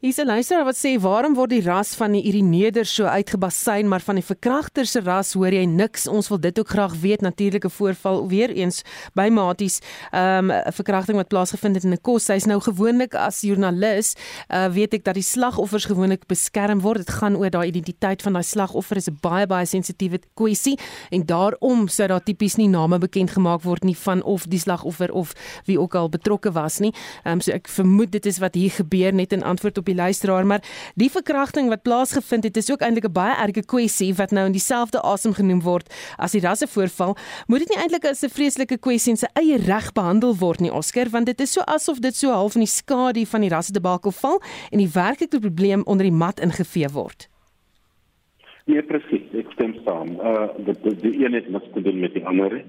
[0.00, 4.00] Hier's 'n luisteraar wat sê waarom word die ras van die Irineder so uitgebasyn maar
[4.00, 6.06] van die verkragter se ras hoor jy niks.
[6.06, 7.20] Ons wil dit ook graag weet.
[7.20, 8.82] Natuurlike voorval weer eens
[9.12, 9.80] by Maties.
[10.10, 12.24] Ehm, um, verkrachting wat plaasgevind het in 'n kos.
[12.24, 14.14] Sy's nou gewoonlik as joernalis,
[14.48, 16.96] uh, weet ek dat die slagoffers gewoonlik beskerm word.
[16.96, 20.78] Dit gaan oor daai identiteit van daai slagoffer is 'n baie baie sensitiewe kwessie
[21.10, 25.12] en daarom sou daar tipies nie name bekend gemaak word nie van of die slagoffer
[25.12, 25.34] of
[25.66, 26.94] wie ook al betrokke was nie.
[27.24, 29.98] Ehm um, so ek vermoed dit is wat hier gebeur net in antwoord op die
[29.98, 30.62] luisteraar, maar
[31.00, 34.56] die verkrachting wat plaasgevind het is ook eintlik 'n baie erge kwessie wat nou in
[34.56, 35.86] dieselfde asem genoem word
[36.18, 37.16] as die rassevoorval.
[37.46, 40.72] Moet dit nie eintlik as 'n vreeslike kwessie in sy eie reg behandel word nie,
[40.72, 44.12] Oscar, want dit is so asof dit so half in die skadu van die rassedebakel
[44.12, 47.28] val en die werklike probleem onder die mat ingevee word.
[48.70, 49.26] Nee, presies.
[49.34, 50.14] Ek stem saam.
[50.20, 52.60] Uh die die, die een het niks te doen met die ander.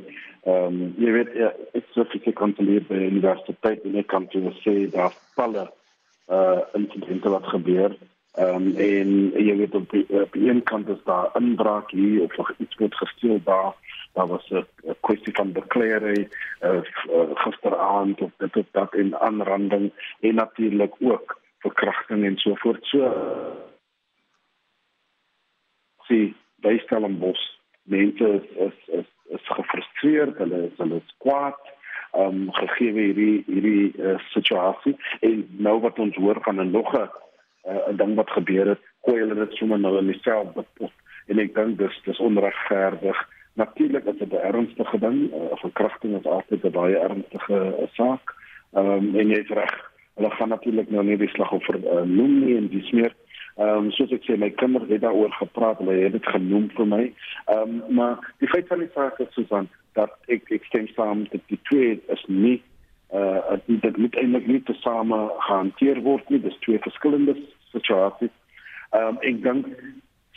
[0.49, 3.99] Ehm um, jy weet ja, ek sou vir ek kon leer by die universiteit en
[4.01, 5.67] ek kan toe sê daar palle
[6.27, 7.97] uh insidente wat gebeur.
[8.31, 9.09] Ehm um, en
[9.43, 12.75] jy weet op die, op die een kant is daar inbraak hier of nog iets
[12.75, 13.73] word gesteel daar.
[14.13, 14.65] Daar was 'n
[14.99, 16.27] kwessie van bekleerery
[16.61, 22.55] uh, uh gisteraand of dit op dat in aanranding en natuurlik ook verkrachting en so
[22.55, 22.85] voort.
[22.85, 23.13] So
[26.01, 31.59] sien bystel en bos mense is is is, is gefrustreerd, hulle is hulle is kwaad
[32.17, 37.09] um, gegee hierdie hierdie uh, situasie en nou wat ons hoor van 'n nog 'n
[37.67, 40.91] uh, ding wat gebeur het, gooi hulle dit sommer nou in dieselfde pot
[41.27, 43.17] en ek dink dis dis onregverdig.
[43.53, 48.35] Natuurlik is dit 'n ernstige ding, uh, verkrachting is altyd 'n baie ernstige uh, saak.
[48.73, 49.91] Ehm um, en jy is reg.
[50.15, 53.13] Hulle gaan natuurlik nou nie die slagoffer uh, noem nie en dis meer
[53.59, 56.87] Ehm um, soos ek sê my kinders het daaroor gepraat, hulle het dit genoem vir
[56.87, 57.03] my.
[57.51, 61.25] Ehm um, maar die feit van die saak is Susan dat ek ek stem saam
[61.31, 62.61] dat die twee is nie
[63.11, 66.39] uh dit moet eintlik nie te same hanteer word nie.
[66.39, 67.35] Dis twee verskillende
[67.73, 68.31] situasies.
[68.95, 69.67] Ehm um, ek dink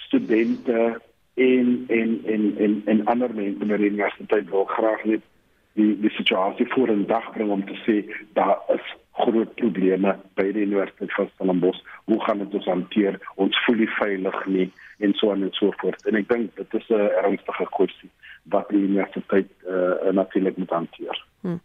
[0.06, 1.00] studente
[1.34, 5.22] en en en en en ander mense in die universiteit wil graag net
[5.78, 7.96] die die situasie voor 'n dag bring om te sê
[8.32, 11.82] daar is groot probleme by die Universiteit van Stellenbosch.
[12.04, 13.18] Hoe gaan dit ons hanteer?
[13.34, 14.66] Ons voel nie veilig nie
[14.98, 16.06] en so en so voort.
[16.06, 18.10] En ek dink dit is 'n ernstige kwessie
[18.52, 21.24] wat die universiteit uh, natuurlik moet hanteer.
[21.44, 21.60] Hmm.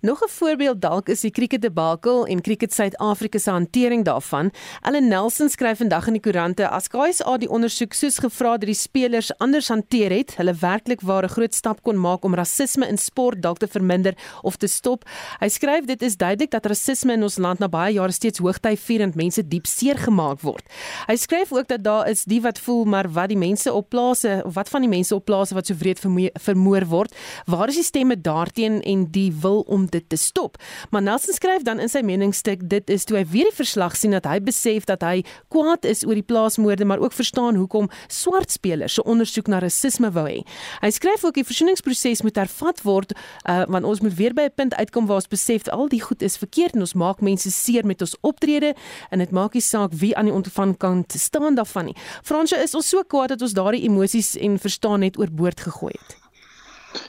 [0.00, 4.50] Nog 'n voorbeeld dalk is die cricket debakel en cricket Suid-Afrika se hantering daarvan.
[4.80, 8.74] Ellen Nelson skryf vandag in die koerante as KSA die ondersoek soos gevra dat die
[8.74, 12.98] spelers anders hanteer het, hulle werklik waar 'n groot stap kon maak om rasisme in
[12.98, 15.04] sport dalk te verminder of te stop.
[15.40, 18.76] Hy skryf dit is duidelik dat rasisme in ons land na baie jare steeds hoogty
[18.76, 20.64] vierend mense diep seer gemaak word.
[21.06, 24.42] Hy skryf ook dat daar is die wat voel maar wat die mense op plase
[24.44, 26.00] of wat van die mense op plase wat so wreed
[26.40, 27.14] vermoor word,
[27.44, 30.56] waar is die stemme daarteen en die die wil om dit te stop.
[30.90, 34.14] Maar Nelson skryf dan in sy meningsstuk dit is toe hy weer die verslag sien
[34.14, 38.52] dat hy besef dat hy kwaad is oor die plaasmoorde maar ook verstaan hoekom swart
[38.54, 40.42] spelers se ondersoek na rasisme wou hê.
[40.82, 44.54] Hy skryf ook die versoeningsproses moet hervat word uh, want ons moet weer by 'n
[44.54, 47.86] punt uitkom waar ons besef al die goed is verkeerd en ons maak mense seer
[47.86, 48.74] met ons optrede
[49.10, 51.96] en dit maak nie saak wie aan die ontvang kant staan daarvan nie.
[52.22, 56.27] Fransje is ons so kwaad dat ons daardie emosies en verstaan net oorboord gegooi het.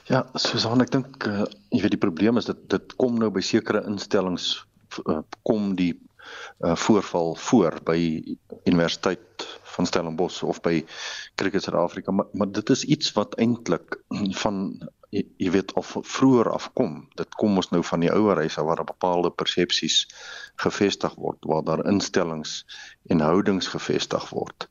[0.09, 3.43] Ja, Susan, ek dink uh, jy weet die probleem is dat dit kom nou by
[3.45, 4.51] sekere instellings
[5.05, 7.99] uh, kom die uh, voorval voor by
[8.65, 10.81] Universiteit van Stellenbosch of by
[11.39, 14.01] Cricket Suid-Afrika, maar, maar dit is iets wat eintlik
[14.41, 14.57] van
[15.15, 17.03] jy, jy weet of vroeër afkom.
[17.19, 20.03] Dit kom ons nou van die ouer huise waar bepaalde persepsies
[20.61, 22.63] gevestig word, waar daar instellings
[23.09, 24.67] en houdings gevestig word.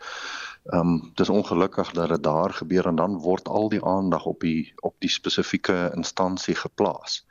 [0.65, 4.41] Ehm um, dis ongelukkig dat dit daar gebeur en dan word al die aandag op
[4.41, 7.27] die op die spesifieke instansie geplaas.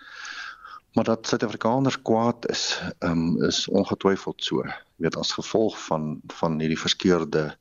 [0.93, 4.63] Maar dat Suid-Afrikaners kwaad is, ehm um, is ongetwyfeld so.
[4.65, 7.57] Jy weet as gevolg van van hierdie verskeurde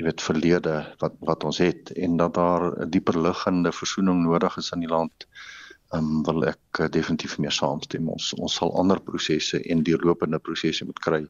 [0.00, 4.56] jy weet verlede wat wat ons het en dat daar 'n dieper liggende versoening nodig
[4.56, 5.26] is in die land.
[5.92, 8.08] Ehm um, wil ek definitief meer saamstem.
[8.08, 11.26] Ons ons sal ander prosesse en deurlopende prosesse moet kry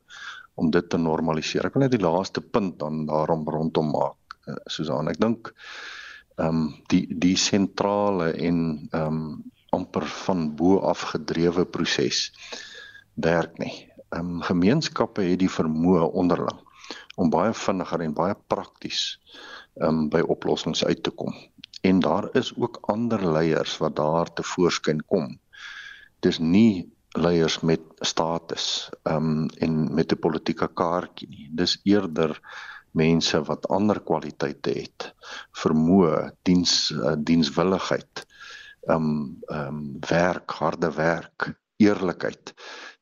[0.55, 1.67] om dit te normaliseer.
[1.67, 5.09] Ek wil net die laaste punt dan daarom rondom maak, uh, Susan.
[5.13, 5.53] Ek dink
[6.41, 9.25] ehm um, die die sentrale en ehm um,
[9.71, 12.31] amper van bo af gedrewe proses
[13.15, 13.75] werk nie.
[14.11, 16.59] Ehm um, gemeenskappe het die vermoë onderling
[17.17, 19.03] om baie vinniger en baie prakties
[19.81, 21.35] ehm um, by oplossings uit te kom.
[21.83, 25.39] En daar is ook ander leiers wat daar te voorskyn kom.
[26.21, 31.49] Dis nie leiers met status um en met 'n politieke kaartjie nie.
[31.53, 32.40] Dis eerder
[32.92, 35.14] mense wat ander kwaliteite het.
[35.53, 38.27] Vermoë, diens uh, dienswilligheid,
[38.88, 42.55] um um werk, harde werk, eerlikheid.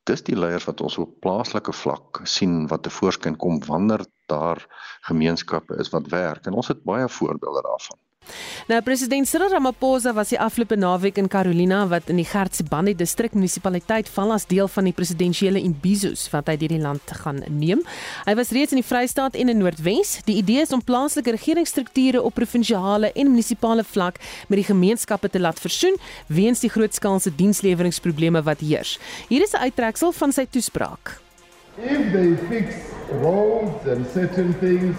[0.04, 4.64] Dis die leiers wat ons op plaaslike vlak sien wat te voorskyn kom wanneer daar
[5.08, 7.98] gemeenskappe is wat werk en ons het baie voorbeelde daarvan.
[8.68, 13.32] Nou president Cyril Ramaphosa was die afgelope naweek in Carolina wat in die Gert-Sibande distrik
[13.32, 17.80] munisipaliteit val as deel van die presidensiële imbizos wat hy deur die land gaan neem.
[18.26, 20.18] Hy was reeds in die Vrystaat en in Noordwes.
[20.28, 25.40] Die idee is om plaaslike regeringsstrukture op provinsiale en munisipale vlak met die gemeenskappe te
[25.40, 28.98] laat versoen weens die grootskaalse diensleweringprobleme wat heers.
[29.28, 31.20] Hier is 'n uittreksel van sy toespraak.
[31.78, 32.74] If they fix
[33.22, 34.96] roads and certain things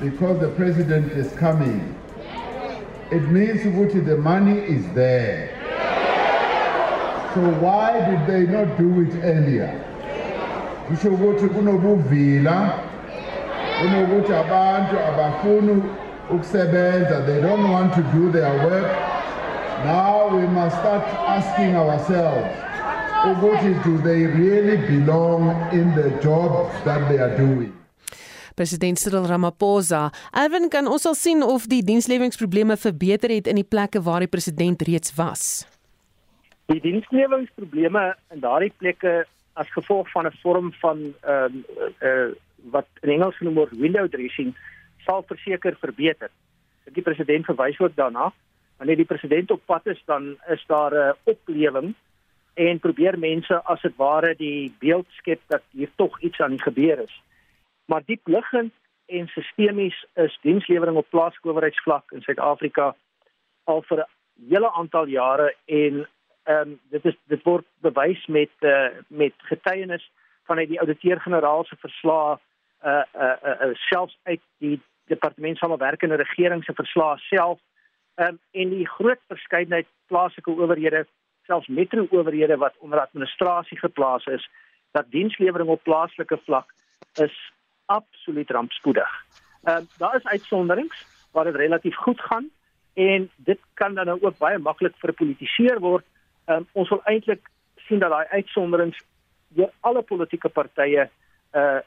[0.00, 1.94] because the president is coming
[3.12, 5.48] it means ukuthi the money is there.
[7.34, 9.72] So why did they not do it earlier?
[10.88, 12.72] Kusho ukuthi kunobuvila
[13.80, 15.82] kunokuthi abantu abafuni
[16.30, 18.90] ukusebenza they don't want to do their work.
[19.84, 22.48] Now we must start asking ourselves
[23.26, 27.81] ukuthi do they really belong in the job that they are doing?
[28.62, 30.12] President Cyril Ramaphosa.
[30.30, 34.30] Erwin kan ons al sien of die dienslewingsprobleme verbeter het in die plekke waar die
[34.30, 35.64] president reeds was.
[36.70, 39.24] Die dienslewingsprobleme in daardie plekke
[39.58, 42.30] as gevolg van 'n vorm van ehm uh, uh,
[42.70, 44.54] wat in Engels genoem word window dressing
[45.06, 46.30] sal verseker verbeter.
[46.94, 48.32] Die president verwys ook daarna.
[48.76, 51.94] wanneer die president op pad is, dan is daar 'n oplewing
[52.54, 56.62] en probeer mense as dit ware die beeld skep dat hier tog iets aan die
[56.62, 57.22] gebeur is.
[57.84, 58.72] Maar diep liggend
[59.06, 62.94] en sistemies is dienslewering op plaaslike owerheidsvlak in Suid-Afrika
[63.64, 64.10] al vir 'n
[64.48, 66.08] hele aantal jare en
[66.42, 70.10] ehm um, dit is dit word bewys met uh, met getuienis
[70.44, 72.38] vanuit die ouditeur-generaal se verslae
[72.84, 77.60] uh uh, uh, uh selfs uit die departement samewerkende regering se verslae self.
[78.14, 81.06] Um, en die groot verskeidenheid plaaslike owerhede
[81.46, 84.50] selfs metro-owerhede wat onder administrasie geplaas is
[84.90, 86.74] dat dienslewering op plaaslike vlak
[87.14, 87.52] is
[87.86, 89.10] absoluut rampspoedig.
[89.64, 92.50] Ehm uh, daar is uitsonderings waar dit relatief goed gaan
[92.94, 96.04] en dit kan dan nou ook baie maklik verpolitiseer word.
[96.44, 98.98] Ehm um, ons wil eintlik sien dat daai uitsonderings
[99.48, 101.10] deur alle politieke partye
[101.52, 101.80] uh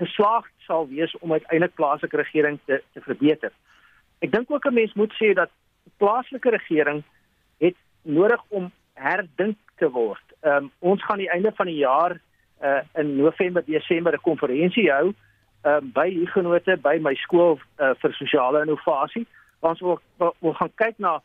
[0.00, 3.52] geslaag sal wees om uiteindelik plaaslike regering te te verbeter.
[4.18, 5.50] Ek dink ook 'n mens moet sê dat
[5.96, 7.02] plaaslike regering
[7.58, 10.26] het nodig om herdink te word.
[10.40, 12.20] Ehm um, ons gaan die einde van die jaar
[12.62, 15.12] uh in November Desember 'n konferensie hou
[15.64, 19.26] um, by hiergenote by my skool uh, vir sosiale innovasie.
[19.60, 20.00] Ons wil
[20.40, 21.20] wil gaan kyk na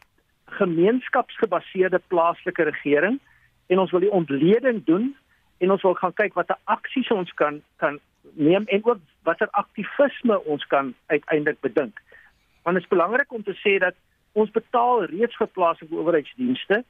[0.60, 3.20] gemeenskapsgebaseerde plaaslike regering
[3.68, 5.16] en ons wil die ontleding doen
[5.58, 8.00] en ons wil gaan kyk watter aksies ons kan kan
[8.34, 12.02] neem en ook watter aktivisme ons kan uiteindelik bedink.
[12.64, 13.96] Want dit is belangrik om te sê dat
[14.34, 16.84] ons betaal reeds vir plaaslike owerheidsdienste.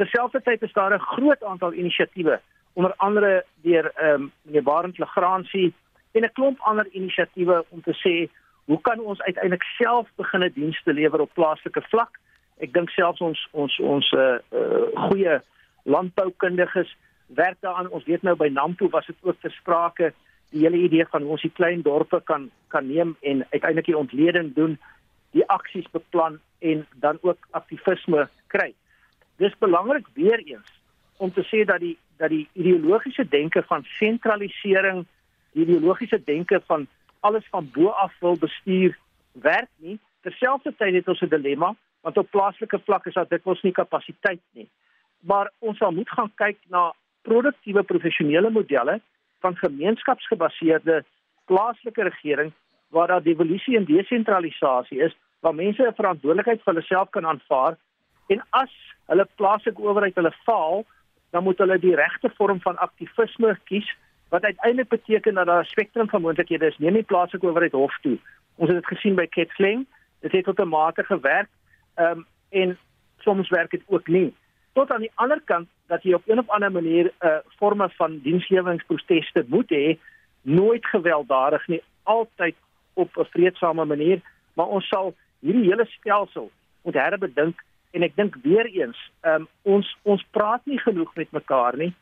[0.00, 2.40] Terselfdertyd is daar 'n groot aantal inisiatiewe,
[2.72, 5.74] onder andere deur ehm um, meneer Barend Legrandsie
[6.12, 8.30] en 'n klomp ander inisiatiewe om te sê
[8.64, 12.18] hoe kan ons uiteindelik self begine dienste lewer op plaaslike vlak?
[12.58, 15.40] Ek dink selfs ons ons ons uh, uh goeie
[15.82, 17.90] landboukundiges werk daaraan.
[17.90, 20.12] Ons weet nou by Nampo was dit ook ter sprake
[20.50, 23.96] die hele idee van hoe ons die klein dorpe kan kan neem en uiteindelik die
[23.96, 24.78] ontleding doen,
[25.36, 28.72] die aksies beplan en dan ook aktivisme kry.
[29.36, 30.72] Dis belangrik weer eens
[31.16, 35.04] om te sê dat die dat die ideologiese denke van sentralisering,
[35.52, 36.86] die ideologiese denke van
[37.20, 38.98] alles van bo af wil bestuur
[39.32, 39.98] werk nie.
[40.20, 44.68] Terselfdertyd het ons 'n dilemma want op plaaslike vlak is daar dikwels nie kapasiteit nie.
[45.20, 49.00] Maar ons sal moet gaan kyk na produktiewe professionele modelle
[49.40, 51.04] van gemeenskapsgebaseerde
[51.44, 52.52] plaaslike regering
[52.88, 57.76] waar daar devolusie en desentralisasie is waar mense 'n verantwoordelikheid vir hulself kan aanvaar
[58.26, 58.72] en as
[59.06, 60.84] hulle plaaslike owerheid hulle faal
[61.30, 63.96] dan moet hulle die regte vorm van aktivisme kies
[64.28, 66.78] wat uiteindelik beteken dat daar 'n spektrum van moontlikhede is.
[66.78, 68.18] Neem die plaaslike owerheid hof toe.
[68.54, 69.86] Ons het dit gesien by Ketsling
[70.20, 71.48] dit het tot 'n mate gewerk
[71.96, 72.78] um, en
[73.18, 74.34] soms werk dit ook nie.
[74.72, 77.88] Tot aan die ander kant dat jy op 'n of ander manier 'n uh, vorme
[77.90, 79.98] van dienslewingsproteste moet hê,
[80.42, 82.54] nooit gewelddadig nie, altyd
[82.92, 84.20] op 'n vredesame manier,
[84.52, 86.50] maar ons sal hierdie hele stelsel
[86.82, 87.64] moet herbedink
[87.96, 91.92] en ek dink weer eens, um, ons ons praat nie genoeg met mekaar nie.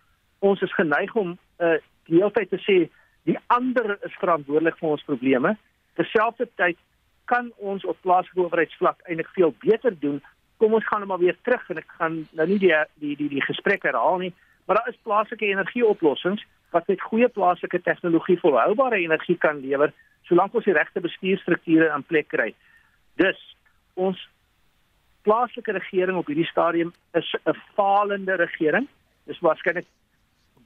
[0.44, 1.76] Ons is geneig om uh,
[2.10, 2.78] die hele tyd te sê
[3.26, 5.56] die ander is verantwoordelik vir ons probleme.
[5.98, 6.78] Terselfdertyd
[7.26, 10.20] kan ons op plaaslike owerheidsvlak eintlik veel beter doen
[10.56, 13.28] kom ons gaan nou maar weer terug en ek gaan nou nie die die die
[13.36, 14.32] die gesprek herhaal nie,
[14.66, 16.44] maar daar is plaaslike energieoplossings
[16.74, 19.92] wat met goeie plaaslike tegnologie volhoubare energie kan lewer
[20.28, 22.48] solank ons die regte bestuurstrukture in plek kry.
[23.20, 23.38] Dus
[23.94, 24.18] ons
[25.26, 28.88] plaaslike regering op hierdie stadium is 'n falende regering.
[29.26, 29.86] Dis waarskynlik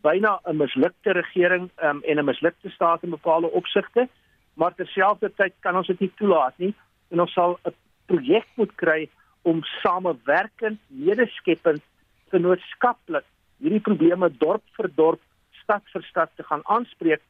[0.02, 4.08] byna 'n mislukte regering um, en 'n mislukte staat in bepaalde opsigte,
[4.54, 6.74] maar terselfdertyd kan ons dit nie toelaat nie
[7.10, 7.74] en ons sal 'n
[8.06, 9.08] projek moet kry
[9.42, 11.82] om samewerkend, medeskepend,
[12.30, 13.24] genootskaplik
[13.58, 15.20] hierdie probleme dorp vir dorp,
[15.62, 17.22] stad vir stad te gaan aanspreek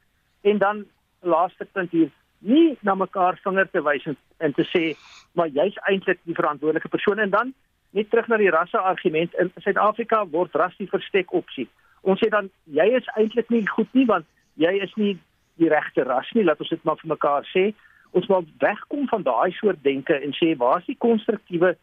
[0.42, 0.86] en dan
[1.20, 4.84] laaste punt hier nie na mekaar vinger te wys en, en te sê
[5.38, 7.52] maar jy's eintlik die verantwoordelike persoon en dan
[7.96, 11.66] net terug na die rasse argument in Suid-Afrika word ras die verstek opsie.
[12.02, 14.26] Ons sê dan jy is eintlik nie goed nie want
[14.60, 15.14] jy is nie
[15.60, 17.70] die regte ras nie, laat ons dit maar vir mekaar sê.
[18.16, 21.74] Ons moet wegkom van daai soort denke en sê waar is die konstruktiewe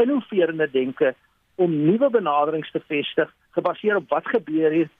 [0.00, 1.14] innoverende denke
[1.56, 4.90] om nuwe benaderings te vestig gebaseer op wat gebeur hier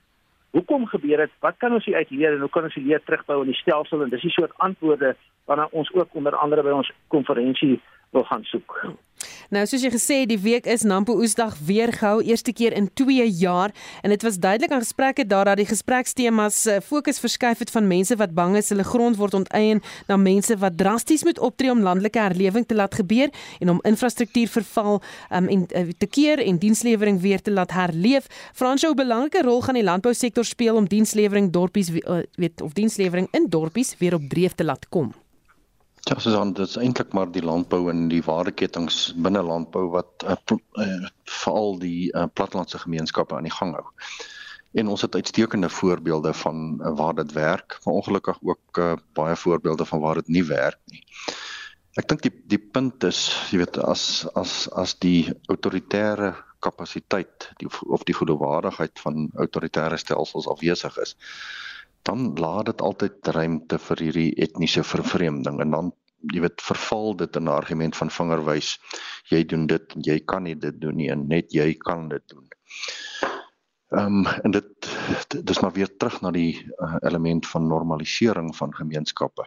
[0.55, 1.33] hoekom gebeur dit?
[1.43, 4.03] Wat kan ons uit leer en hoe kan ons leer terugbou in die stelsel?
[4.05, 5.15] En dis die soort antwoorde
[5.51, 7.81] waarna ons ook onder andere by ons konferensie
[8.15, 8.79] wil gaan soek
[9.55, 13.27] Nou soos jy gesê die week is Nampo Oesdag weer gehou eerste keer in 2
[13.39, 17.71] jaar en dit was duidelik aan gesprekke daar dat die gesprekstemas eh, fokus verskuif het
[17.71, 21.71] van mense wat bang is hulle grond word onteien na mense wat drasties moet optree
[21.71, 25.01] om landelike herlewing te laat gebeur en om infrastruktuurverval
[25.31, 28.27] um, en uh, te keer en dienslewering weer te laat herleef.
[28.55, 33.29] Fransjo, hoe belangrike rol gaan die landbousektor speel om dienslewering dorpies uh, weet of dienslewering
[33.33, 35.13] in dorpies weer op dreef te laat kom?
[36.05, 40.37] Ja, Susan, dit is eintlik maar die landbou en die waardeketings binne landbou wat uh,
[40.53, 43.87] uh, veral die uh, plattelandse gemeenskappe aan die gang hou.
[44.77, 49.37] En ons het uitstekende voorbeelde van uh, waar dit werk, maar ongelukkig ook uh, baie
[49.37, 51.01] voorbeelde van waar dit nie werk nie.
[51.97, 57.71] Ek dink die die punt is, jy weet, as as as die autoritaire kapasiteit die
[57.89, 61.17] of die geloofwaardigheid van autoritaire stelsels afwesig is,
[62.05, 65.93] dan laat dit altyd ruimte vir hierdie etniese vervreemding en dan
[66.33, 68.79] jy weet verval dit in 'n argument van vingerwys
[69.33, 72.49] jy doen dit jy kan nie dit doen nie en net jy kan dit doen.
[73.95, 74.91] Ehm um, en dit
[75.45, 79.45] dis maar weer terug na die uh, element van normalisering van gemeenskappe.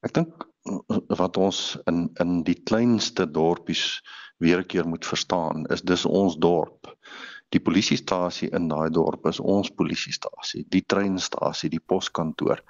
[0.00, 4.02] Ek dink uh, wat ons in in die kleinste dorpies
[4.38, 6.94] weer 'n keer moet verstaan is dis ons dorp
[7.52, 12.62] die polisiestasie in daai dorp is ons polisiestasie, die treinstasie, die poskantoor.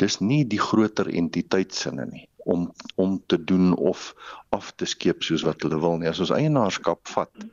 [0.00, 4.14] Dis nie die groter entiteitsinne nie om om te doen of
[4.50, 6.08] af te skeep soos wat hulle wil nie.
[6.10, 7.44] As ons eienaarskap vat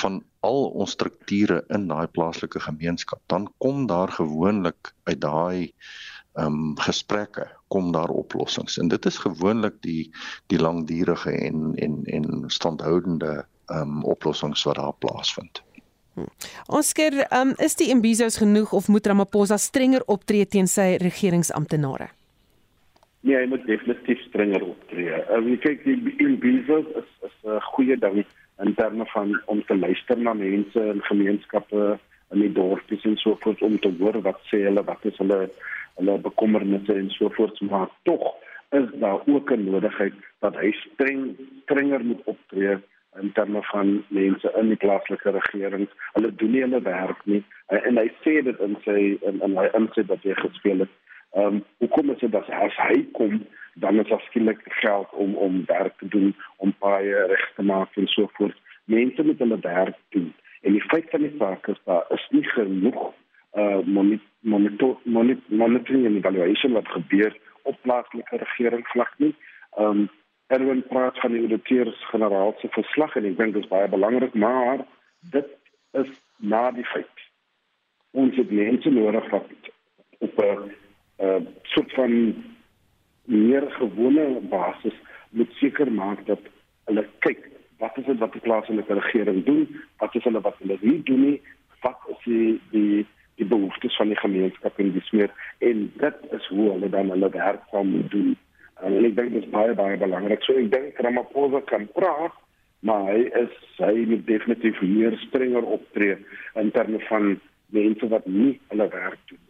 [0.00, 5.72] van al ons strukture in daai plaaslike gemeenskap, dan kom daar gewoonlik uit daai
[6.36, 10.10] ehm um, gesprekke kom daar oplossings en dit is gewoonlik die
[10.52, 15.65] die langdurige en en en standhoudende ehm um, oplossings wat daar plaasvind.
[16.66, 22.08] Oscar, um, is die Imbizos genoeg of moet Ramaphosa strenger optree teen sy regeringsamptenare?
[23.26, 25.12] Nee, hy moet definitief strenger optree.
[25.26, 28.24] Uh, jy kyk die Imbizos is is 'n goeie ding
[28.64, 31.98] in terme van om te luister na mense en gemeenskappe
[32.34, 35.48] in die dorpies en so voort om te hoor wat sê hulle, wat is hulle
[35.96, 38.34] hulle bekommernisse en so voort, maar tog
[38.76, 42.78] is daar ook 'n nodigheid dat hy streng strenger moet optree
[43.20, 45.88] in terme van mense in die plaaslike regering.
[46.12, 49.58] Hulle doen nie hulle werk nie en, en hy sê dit in sy in in
[49.58, 50.94] hy insig dat hy gespeel het.
[51.36, 53.40] Ehm um, hoekom is dit dat as hy kom
[53.76, 57.96] dan is daar skielik geld om om werk te doen, om baie reg te maak
[57.96, 58.56] en so voort.
[58.84, 60.32] Mense moet hulle werk doen.
[60.60, 63.12] En die feit van die saak is daar is nie genoeg
[63.56, 63.78] uh
[64.40, 64.96] monitor
[65.48, 69.34] monitoring en evaluation wat gebeur op plaaslike regering vlak nie.
[69.76, 70.08] Ehm um,
[70.46, 74.84] Erwin praat van die auditeurs-generaal se verslag en ek dink dit is baie belangrik, maar
[75.34, 75.48] dit
[75.98, 77.24] is na die feit.
[78.14, 79.50] Ons het mense nodig wat
[80.18, 80.70] op 'n
[81.18, 82.12] uh, soort van
[83.24, 84.94] meer gewone basis
[85.30, 86.40] moet seker maak dat
[86.84, 90.78] hulle kyk wat is dit wat die plaaslike regering doen, wat is hulle wat hulle
[90.80, 91.40] nie doen nie,
[91.82, 96.46] wat is die die die behoeftes van die gemeenskap en dis meer en dit is
[96.46, 98.36] hoe hulle dan hulle werk kan doen
[98.84, 100.42] En ek dink dit is baie baie belangrik.
[100.44, 102.34] So ek dink Ramaphosa kan praat,
[102.84, 106.18] maar hy is hy moet definitief meer strenger optree
[106.60, 107.36] in terme van
[107.74, 109.42] mense wat nie hulle werk doen.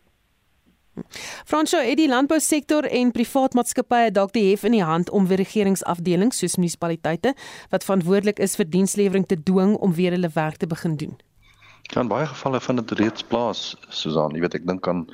[1.44, 5.42] Fransjo, het die landbousektor en privaat maatskappye dalk die hef in die hand om weer
[5.42, 7.34] regeringsafdelings soos munisipaliteite
[7.74, 11.18] wat verantwoordelik is vir dienslewering te dwing om weer hulle werk te begin doen?
[11.92, 14.34] Ja, in baie gevalle vind dit reeds plaas, Susan.
[14.34, 15.04] Jy weet ek dink aan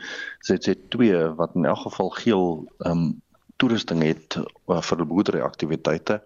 [0.49, 2.49] ZZ2 wat in elk geval geel
[2.87, 3.13] ehm um,
[3.63, 6.21] toerusting het uh, vir die boerderyaktiwiteite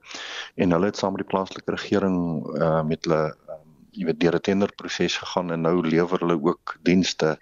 [0.64, 2.18] en hulle het saam met die plaaslike regering
[2.56, 3.22] uh, met hulle
[3.52, 3.64] um,
[3.96, 7.36] jy weet deur 'n tenderproses gegaan en nou lewer hulle ook dienste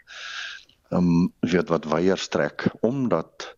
[0.90, 3.54] ehm um, weet wat weier strek omdat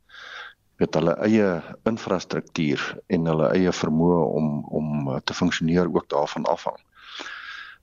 [0.80, 1.48] weet hulle eie
[1.88, 4.48] infrastruktuur en hulle eie vermoë om
[4.80, 6.80] om uh, te funksioneer ook daarvan afhang.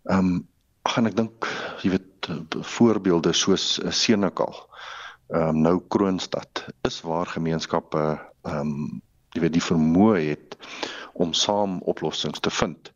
[0.10, 0.48] Ehm um,
[0.84, 1.48] gaan ek dink
[1.82, 2.28] jy weet
[2.76, 4.54] voorbeelde soos Senekal
[5.34, 9.02] ehm um, nou Kroonstad is waar gemeenskappe ehm um,
[9.34, 10.58] jy weet die vermoë het
[11.14, 12.92] om saam oplossings te vind.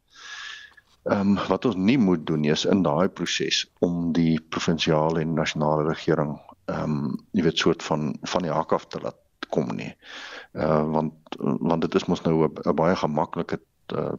[1.09, 5.21] Ehm um, wat ons nie moet doen nie is in daai proses om die provinsiale
[5.21, 6.35] en nasionale regering
[6.67, 9.93] ehm um, jy weet soort van van die hak af te laat kom nie.
[10.53, 13.59] Uh want want dit is mos nou 'n baie gemaklike
[13.95, 14.13] uh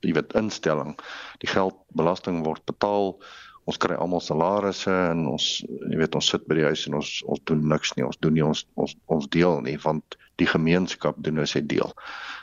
[0.00, 0.96] jy weet instelling.
[1.38, 3.18] Die geld belasting word betaal
[3.64, 5.46] ons kry almal salarisse en ons
[5.90, 8.34] jy weet ons sit by die huis en ons ons doen niks nie ons doen
[8.34, 11.92] nie ons ons ons deel nie want die gemeenskap doen nou sy deel.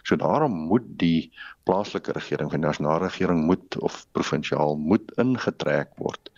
[0.08, 1.32] So daarom moet die
[1.68, 6.32] plaaslike regering, die nasionale regering moet of provinsiaal moet ingetrek word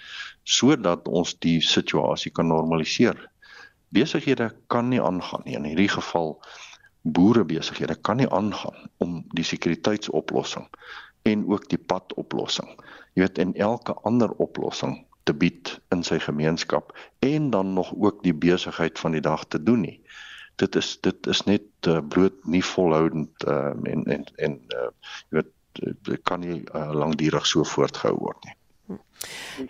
[0.49, 3.19] sodat ons die situasie kan normaliseer.
[3.93, 5.53] Besighede kan nie aangaan nie.
[5.59, 6.39] In hierdie geval
[7.05, 10.65] boere besighede kan nie aangaan om die sekuriteitsoplossing
[11.29, 12.71] en ook die padoplossing.
[13.13, 14.97] Jy weet en elke ander oplossing
[15.29, 16.95] te bied in sy gemeenskap
[17.25, 19.99] en dan nog ook die besigheid van die dag te doen nie
[20.59, 24.89] dit is dit is net uh, bloot nie volhoudend uh, en en en uh,
[25.29, 25.53] jy weet
[26.09, 28.55] dit kan nie uh, lankdurig so voortgehou word nie.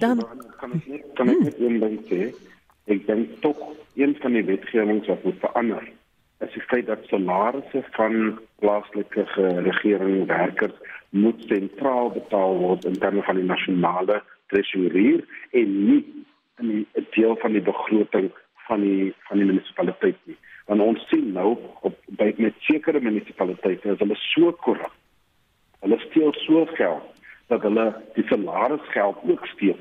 [0.01, 0.23] Dan
[0.57, 2.21] kan ek net kan ek net een ding sê.
[2.89, 3.61] Ek dink tog
[3.99, 5.89] een van die wetgewings wat moet verander
[6.39, 9.25] is die feit dat salarisse van plaaslike
[9.65, 10.75] regering werkers
[11.09, 14.21] moet sentraal betaal word in terme van die nasionale
[14.53, 16.03] tresourier en nie
[16.63, 18.29] in die deel van die begroting
[18.67, 20.37] van die van die munisipaliteit nie.
[20.69, 24.93] Want ons sien nou op by met sekere munisipaliteite is hulle so korrup.
[25.81, 29.79] Hulle steel so geld dat hulle die salarisgeld ook steel.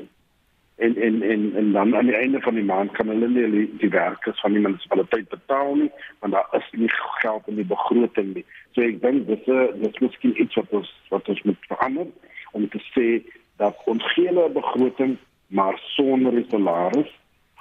[0.78, 3.66] En en en en dan aan die einde van die maand kan hulle nie die,
[3.82, 5.90] die werkers van die munisipaliteit betaal nie,
[6.24, 8.46] want daar is nie geld in die begroting nie.
[8.72, 12.08] So ek dink dis 'n dis miskien iets wat ons wat ons moet verander
[12.52, 13.08] om te sê
[13.60, 17.12] dat ons gee 'n begroting maar sonder die salaris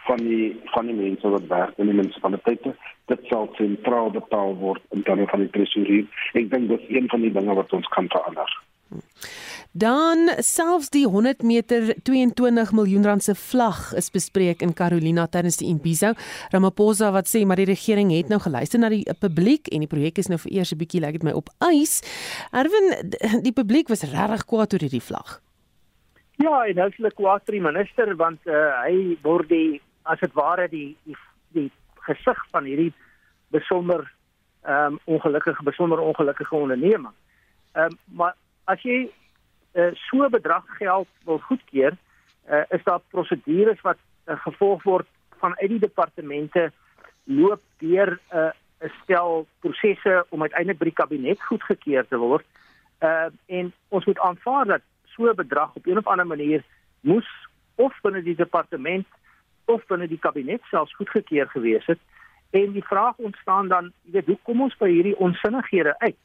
[0.07, 2.75] van die van die mense wat werk in die munisipaliteite.
[3.11, 7.11] Dit sal sentraal betaal word in terme van die tresourier ek dink dit is een
[7.11, 8.57] van die dinge wat ons kan verander.
[9.77, 15.59] Dan selfs die 100 meter 22 miljoen rand se vlag is bespreek in Carolina tydens
[15.59, 16.13] die Imbizo.
[16.53, 20.17] Ramaphosa wat sê maar die regering het nou geluister na die publiek en die projek
[20.23, 22.01] is nou vir eers 'n bietjie lyk like dit my op ys.
[22.51, 22.87] Erwin
[23.43, 25.41] die publiek was regtig kwaad oor hierdie vlag.
[26.37, 30.19] Ja, en nou is hulle kwaad vir die minister want uh, hy word die as
[30.19, 31.17] dit ware die die,
[31.55, 31.71] die
[32.07, 32.93] gesig van hierdie
[33.55, 34.05] besonder
[34.67, 37.13] ehm um, ongelukkige besonder ongelukkige onderneming.
[37.73, 38.35] Ehm um, maar
[38.65, 39.09] as jy
[39.73, 41.93] uh, so 'n bedrag geld wil goedkeur,
[42.49, 45.07] uh, is daar prosedures wat uh, gevolg word
[45.39, 46.71] vanuit die departemente
[47.23, 52.45] loop deur 'n uh, stel prosesse om uiteindelik by die kabinet goedgekeur te word.
[52.99, 56.63] Ehm uh, en ons moet aanvaar dat so 'n bedrag op een of ander manier
[56.99, 57.29] moes
[57.75, 59.07] of binne die departement
[59.67, 61.99] of binne die kabinet selfs goedgekeur gewees het
[62.55, 66.19] en die vraag ontstaan dan jy weet hoe kom ons by hierdie onsinnighede uit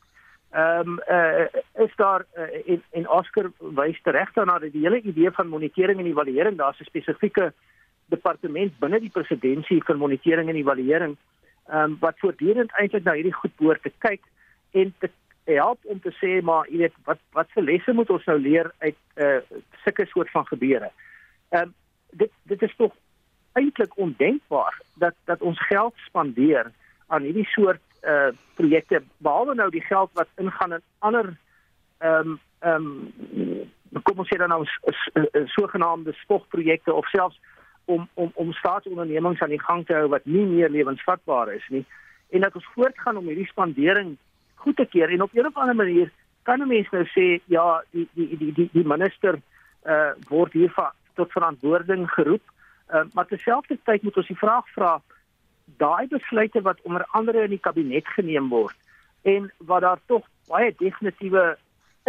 [0.52, 1.46] ehm um, uh,
[1.84, 5.98] is daar uh, en, en Oscar wys reg daarna dat die hele idee van monitering
[5.98, 7.52] en evaluering daar's 'n spesifieke
[8.06, 11.16] departement binne die presidentskap vir monitering en evaluering
[11.66, 14.20] ehm um, wat voortdurend eintlik na hierdie goed behoort te kyk
[14.72, 15.10] en te
[15.44, 18.70] help om te sê maar jy weet wat wat se lesse moet ons nou leer
[18.78, 19.40] uit uh
[19.84, 20.90] sulke soort van gebeure.
[21.48, 21.74] Ehm um,
[22.10, 22.92] dit dit is tog
[23.52, 26.72] eintlik ondenkbaar dat dat ons geld spandeer
[27.06, 31.36] aan hierdie soort uh projekte behalwe nou die geld wat ingaan in ander
[31.98, 32.86] ehm um, ehm
[33.92, 34.64] um, kom ons sê dan nou
[35.44, 37.40] sogenaamde spogprojekte of selfs
[37.84, 41.84] om om om staatsondernemings aan die gang te hou wat nie meer lewensvatbaar is nie.
[42.30, 44.16] En dat ons voortgaan om hierdie spandering
[44.54, 47.84] goed te keer en op 'n of ander manier kan 'n mens nou sê ja
[47.90, 49.40] die die die die, die minister
[49.86, 50.72] uh word hier
[51.14, 52.42] tot verantwoording geroep
[52.92, 55.00] uh, maar terselfdertyd moet ons die vraag vra
[55.76, 58.76] daai besluite wat onder andere in die kabinet geneem word
[59.22, 61.56] en wat daar tog baie definitiewe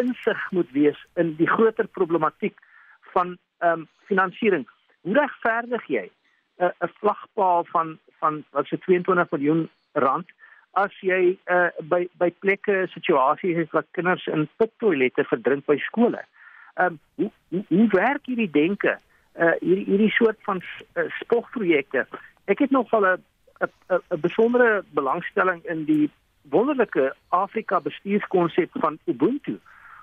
[0.01, 2.57] insig moet wees in die groter problematiek
[3.15, 4.65] van ehm um, finansiering
[5.01, 10.27] hoe regverdig jy 'n uh, 'n vlagpaal van van wat se 22 miljoen rand
[10.71, 16.21] as jy uh, by by plekke situasies het wat kinders in pittoilette verdrink by skole.
[16.75, 18.97] Ehm um, hoe, hoe hoe werk hierdie denke?
[19.33, 22.07] Uh hierdie hierdie soort van uh, spogprojekte.
[22.45, 23.23] Ek het nog wel 'n
[23.89, 26.11] 'n besondere belangstelling in die
[26.41, 29.59] wonderlike Afrika bestuurskonsep van Ubuntu.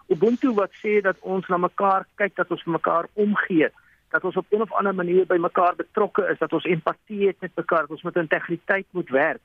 [0.07, 3.69] Ubuntu wat sê dat ons na mekaar kyk, dat ons mekaar omgee,
[4.11, 7.37] dat ons op 'n of ander manier by mekaar betrokke is, dat ons empatie het
[7.41, 9.41] met mekaar, dat ons met integriteit moet werk.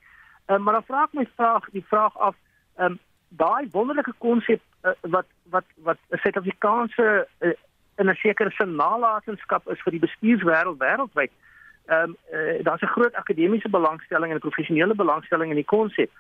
[0.47, 2.35] Um, maar dan vra ek my vraag, die vraag af,
[2.75, 7.49] ehm um, daai wonderlike konsep uh, wat wat wat 'n Suid-Afrikaanse uh,
[7.97, 11.31] in 'n sekere sin nalatenskap is vir die bestuurswêreld wêreldwyd.
[11.85, 16.11] Ehm um, uh, daar's 'n groot akademiese belangstelling en 'n professionele belangstelling in die konsep.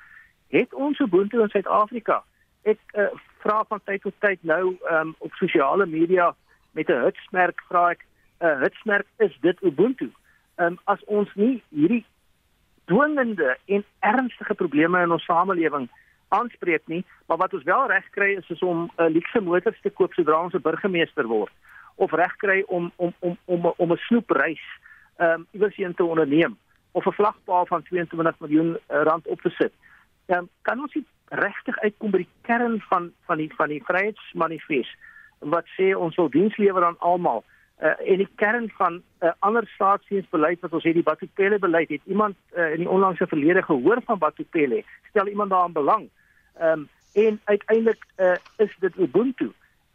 [0.47, 2.23] Het ons Ubuntu in Suid-Afrika?
[2.61, 3.07] Ek uh,
[3.39, 6.35] vra van tyd tot tyd nou ehm um, op sosiale media
[6.71, 8.05] met 'n hitsmerk vra ek
[8.39, 10.11] 'n uh, hitsmerk is dit Ubuntu?
[10.55, 12.05] Ehm um, as ons nie hierdie
[12.85, 15.89] dwingende en ernstige probleme in ons samelewing
[16.39, 19.81] aanspreek nie, maar wat ons wel reg kry is, is om 'n uh, luukse motors
[19.81, 21.53] te koop sodra ons 'n burgemeester word
[21.95, 24.63] of reg kry om om om om om 'n snoepreis
[25.17, 26.57] ehm um, iewers heen te onderneem
[26.91, 29.73] of 'n vlagpaal van 22 miljoen uh, rand op te sit.
[30.25, 33.83] Dan um, kan ons nie regtig uitkom by die kern van van die van die
[33.83, 34.97] vryheidsmanifest
[35.39, 37.43] wat sê ons wil diens lewer aan almal
[37.81, 41.89] uh, en die kern van 'n uh, ander staatsdiensbeleid wat ons het die Batupele beleid
[41.89, 46.09] het iemand uh, in die onlangse verlede gehoor van Batupele stel iemand daaraan belang
[46.61, 49.51] um, en uiteindelik uh, is dit Ubuntu.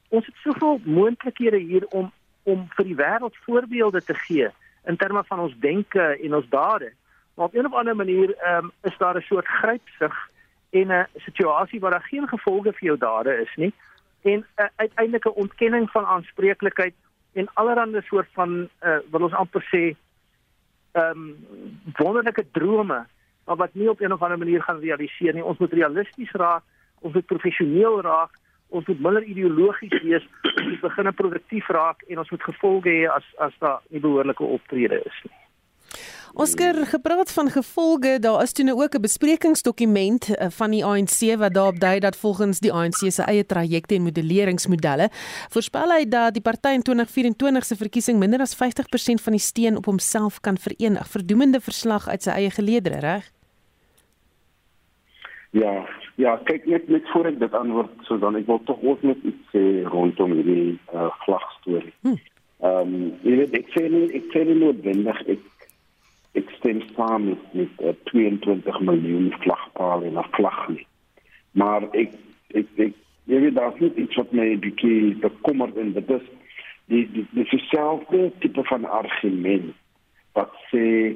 [0.09, 4.49] Ons het soveel moontlikhede hier om om vir die wêreld voorbeelde te gee
[4.89, 6.93] in terme van ons denke en ons dade.
[7.35, 10.31] Maar op 'n of ander manier um, is daar 'n soort grypsig
[10.71, 13.73] en 'n situasie waar daar geen gevolge vir jou dade is nie.
[14.23, 16.95] En uh, uiteindelik 'n ontkenning van aanspreeklikheid
[17.33, 19.97] en allerlei soort van uh, wat ons amper sê
[20.93, 21.47] ehm um,
[21.97, 23.07] wonderlike drome
[23.47, 25.45] maar wat nie op 'n of ander manier gaan realiseer nie.
[25.45, 26.63] Ons moet realisties raak
[27.01, 28.37] ons moet professioneel raak,
[28.69, 33.07] ons moet minder ideologies wees, ons moet begin produktief raak en ons moet gevolge hê
[33.11, 35.40] as as daar nie behoorlike optrede is nie.
[36.35, 41.37] Oscar gepraat van gevolge, daar is toe nou ook 'n besprekingsdokument eh, van die ANC
[41.39, 45.09] wat daarop dui dat volgens die ANC se eie trajecte en modelleringsmodelle
[45.49, 49.77] voorspel hy dat die party in 2024 se verkiesing minder as 50% van die steun
[49.77, 51.09] op homself kan verenig.
[51.09, 53.33] Verdoemende verslag uit sy eie geleedere, reg?
[55.51, 59.03] Ja, ja, kyk net net voor ek dit antwoord, so dan ek wil tog ook
[59.03, 61.93] net iets sê rondom hierdie uh, vlagstorie.
[62.01, 62.15] Hm.
[62.61, 65.41] Ehm, um, jy weet ek sê nie ek sê nie noodwendig ek
[66.39, 70.87] ek stem saam met met uh, 22 miljoen vlagpale en 'n vlag nie.
[71.53, 72.13] Maar ek
[72.55, 76.27] ek ek jy weet daar is iets wat my bietjie bekommerd en dit is
[76.91, 79.75] die die die selfde tipe van argument
[80.33, 81.15] wat sê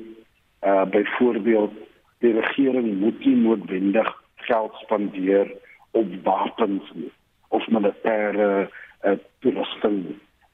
[0.62, 1.72] uh byvoorbeeld
[2.18, 4.10] die regering moet nie noodwendig
[4.46, 5.50] geld spandeer
[5.90, 7.12] op wapens nie
[7.48, 8.68] of militêre
[9.04, 9.98] uh, toerusting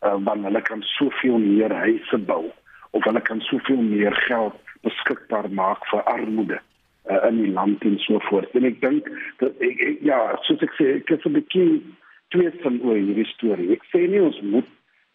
[0.04, 2.44] uh, want hulle kan soveel meer huise bou
[2.90, 6.58] of hulle kan soveel meer geld beskikbaar maak vir armoede
[7.10, 8.52] uh, in die land en so voort.
[8.54, 9.08] En ek dink
[9.42, 11.82] dat ek, ek ja, soos ek sê, ek het 'n bietjie
[12.34, 13.72] twee van oor hierdie storie.
[13.72, 14.68] Ek sê nie ons moet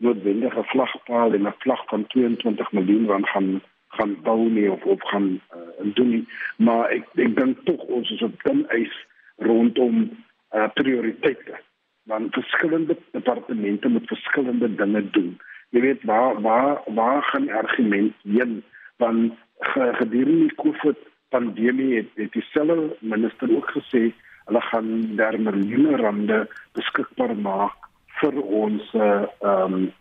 [0.04, 3.62] noodwendig 'n vlagpaal en 'n vlag van 22 miljoen rand gaan
[3.96, 6.26] gaan bou nie of of gaan uh, doen nie,
[6.58, 8.92] maar ek ek dink tog ons is op dun ys
[9.38, 10.10] rondom
[10.52, 11.60] uh, prioriteite
[12.06, 15.38] want verskillende departemente moet verskillende dinge doen
[15.70, 18.64] jy weet waar waar waar gaan argument heen?
[18.98, 20.98] Want gedurende die COVID
[21.30, 24.12] pandemie het, het dieselfde minister ook gesê
[24.46, 26.48] hulle gaan daar miljoene rande
[26.78, 27.90] beskikbaar maak
[28.22, 29.94] vir ons ehm uh, um,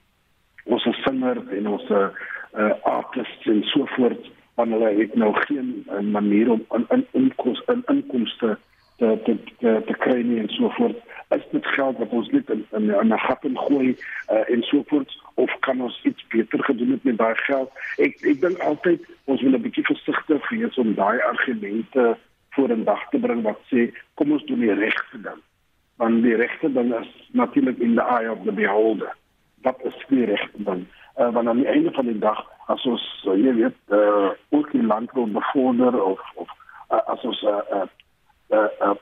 [0.65, 2.09] ons singers en ons uh,
[2.89, 7.73] artists en so voort want hulle het nou geen uh, manier om in in inkomste
[7.73, 8.57] in inkomste
[8.97, 11.01] te te te, te kry nie en so voort.
[11.35, 13.97] Is dit geld wat ons net in in 'n gat ingooi
[14.31, 17.71] uh, en so voort of kan ons iets beter gedoen het met daai geld?
[17.97, 22.17] Ek ek dink altyd ons moet 'n bietjie versigtig wees om daai argumente
[22.51, 25.41] voor in dag te bring wat sê kom ons doen die regte ding.
[25.97, 29.17] Want die regte ding is natuurlik in the eye of the beholder.
[29.63, 30.87] Wat is die regte ding?
[31.19, 34.71] Uh, want aan die einde van die dag as ons uh, jy weet uh, ook
[34.73, 36.49] die land wil bevorder of of
[36.91, 37.87] uh, as ons uh, uh, uh,
[38.55, 38.95] uh,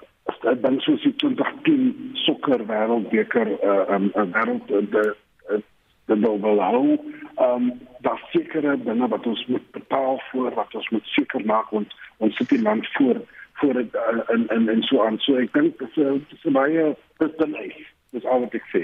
[0.45, 5.05] uh, dan sou sy 2010 sokker wêreldbeker uh, um, uh, wêreld uh, de
[5.51, 5.61] uh,
[6.05, 6.99] de wil hou.
[7.37, 7.73] Um
[8.03, 12.37] daar sekere dinge wat ons moet betaal voor wat ons moet seker maak want ons
[12.37, 13.21] sit die land voor
[13.53, 15.19] voor dit uh, in in en so aan.
[15.19, 18.67] So ek dink dit is dit is baie dit is nice dis al wat ek
[18.75, 18.83] sê.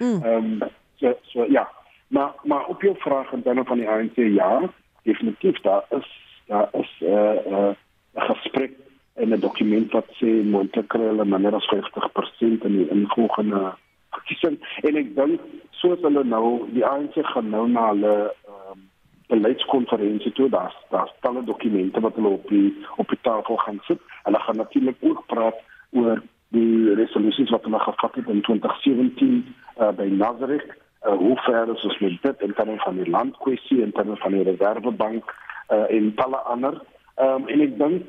[0.00, 0.58] Um
[1.00, 1.68] so so ja.
[2.08, 4.70] Maar maar op jou vraag en dan van die ANC ja
[5.02, 6.10] definitief daar is
[6.46, 7.74] daar is 'n uh, uh,
[8.14, 8.72] gesprek
[9.14, 13.72] in 'n dokument wat sê Montekrele minder as 50% in die involgende
[14.10, 14.58] verkiesing.
[14.82, 15.40] En ek dink
[15.70, 18.14] soos hulle nou die ANC gaan nou na hulle
[18.48, 18.80] um,
[19.28, 20.48] beleidskonferensie toe.
[20.48, 24.00] Daar's daar's talle dokumente wat hulle op die op die tafel gaan sit.
[24.22, 25.58] Hulle gaan natuurlik ook praat
[25.90, 30.68] oor die resolusies wat hulle gevat het in 2017 uh, by Nazareth
[31.06, 34.36] uh, hoe ver is ons met dit in terme van die landkwessie en terme van
[34.36, 35.32] die reservebank
[35.68, 36.80] uh, en talle ander.
[37.16, 38.04] Um, en ek dink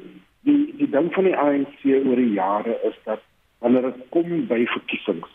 [0.47, 3.21] die die ding van die ANC oor die jare is dat
[3.59, 5.31] wanneer dit kom by verkiesings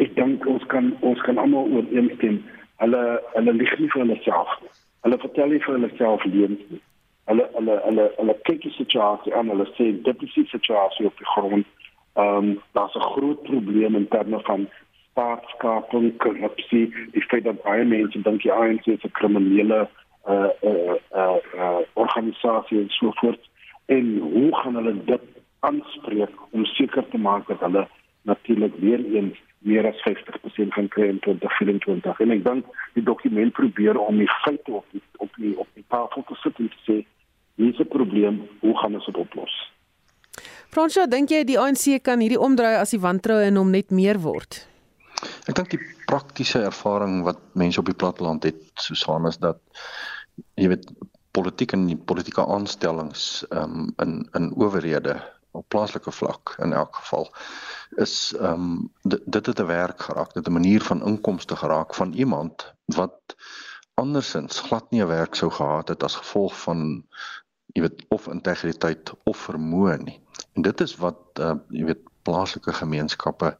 [0.00, 2.40] ek dink ons kan ons kan almal ooreenstem
[2.80, 3.02] hulle
[3.34, 4.72] hulle lieg nie vir hulle self nie.
[5.04, 6.80] Hulle vertel nie vir hulle self leuns nie.
[7.30, 9.52] Hulle hulle hulle hulle kyk die situasie aan.
[9.52, 11.68] Hulle sê dit is die situasie op die grond.
[12.18, 12.48] Ehm um,
[12.78, 14.68] daar's 'n groot probleem in terme van
[15.10, 19.88] staatskaping korrupsie die feit dat baie mense dink die ANC is 'n kriminele
[20.28, 21.80] uh uh uh, uh
[22.20, 23.48] organisasie en so voort
[23.86, 25.22] en hoe gaan hulle dit
[25.66, 27.88] aanspreek om seker te maak dat hulle
[28.22, 33.52] natuurlik weer eens meer as 50% gaan kry in 2024 en ek dink die dokument
[33.56, 36.80] probeer om die feite op die, op die op die tafel te sit en te
[36.86, 36.96] sê
[37.60, 39.54] hier is 'n probleem hoe gaan ons dit oplos?
[40.70, 44.18] Fransjo dink jy die ANC kan hierdie omdraai as die wantroue in hom net meer
[44.18, 44.66] word?
[45.48, 49.60] Ek dink die praktiese ervaring wat mense op die platteland het, Susan, is dat
[50.56, 50.86] jy weet
[51.30, 55.16] politiek en politieke aanstellings um, in in owerhede
[55.50, 57.30] op plaaslike vlak in elk geval
[57.96, 58.92] is ehm um,
[59.26, 63.36] dit het 'n werk geraak, dit 'n manier van inkomste geraak van iemand wat
[63.94, 67.06] andersins glad nie 'n werk sou gehad het as gevolg van
[67.74, 70.20] jy weet of integriteit of vermoë nie.
[70.52, 73.52] En dit is wat uh, jy weet plaaslike gemeenskappe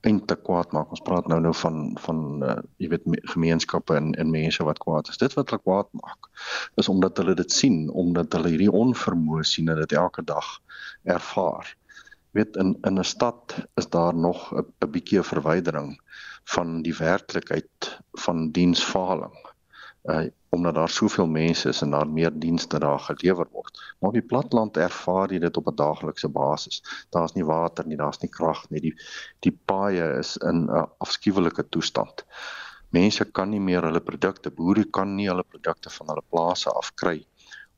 [0.00, 0.90] eintlik kwaad maak.
[0.94, 5.10] Ons praat nou nou van van uh, jy weet gemeenskappe en en mense wat kwaad
[5.12, 5.20] is.
[5.22, 6.30] Dit wat hulle kwaad maak
[6.80, 10.56] is omdat hulle dit sien, omdat hulle hierdie onvermoë sien en dit elke dag
[11.18, 11.74] ervaar.
[12.36, 16.00] weet in in 'n stad is daar nog 'n bietjie verwydering
[16.44, 19.36] van die werklikheid van diensfaling.
[20.06, 20.26] Uh
[20.56, 23.94] omdat daar soveel mense is en daar meer dienste daar gelewer word.
[23.98, 26.82] Maar op die platland ervaar jy dit op 'n daaglikse basis.
[27.10, 28.80] Daar's nie water nie, daar's nie krag nie.
[28.80, 28.94] Die
[29.40, 32.24] die paaie is in 'n afskuwelike toestand.
[32.88, 37.26] Mense kan nie meer hulle produkte, boere kan nie hulle produkte van hulle plase afkry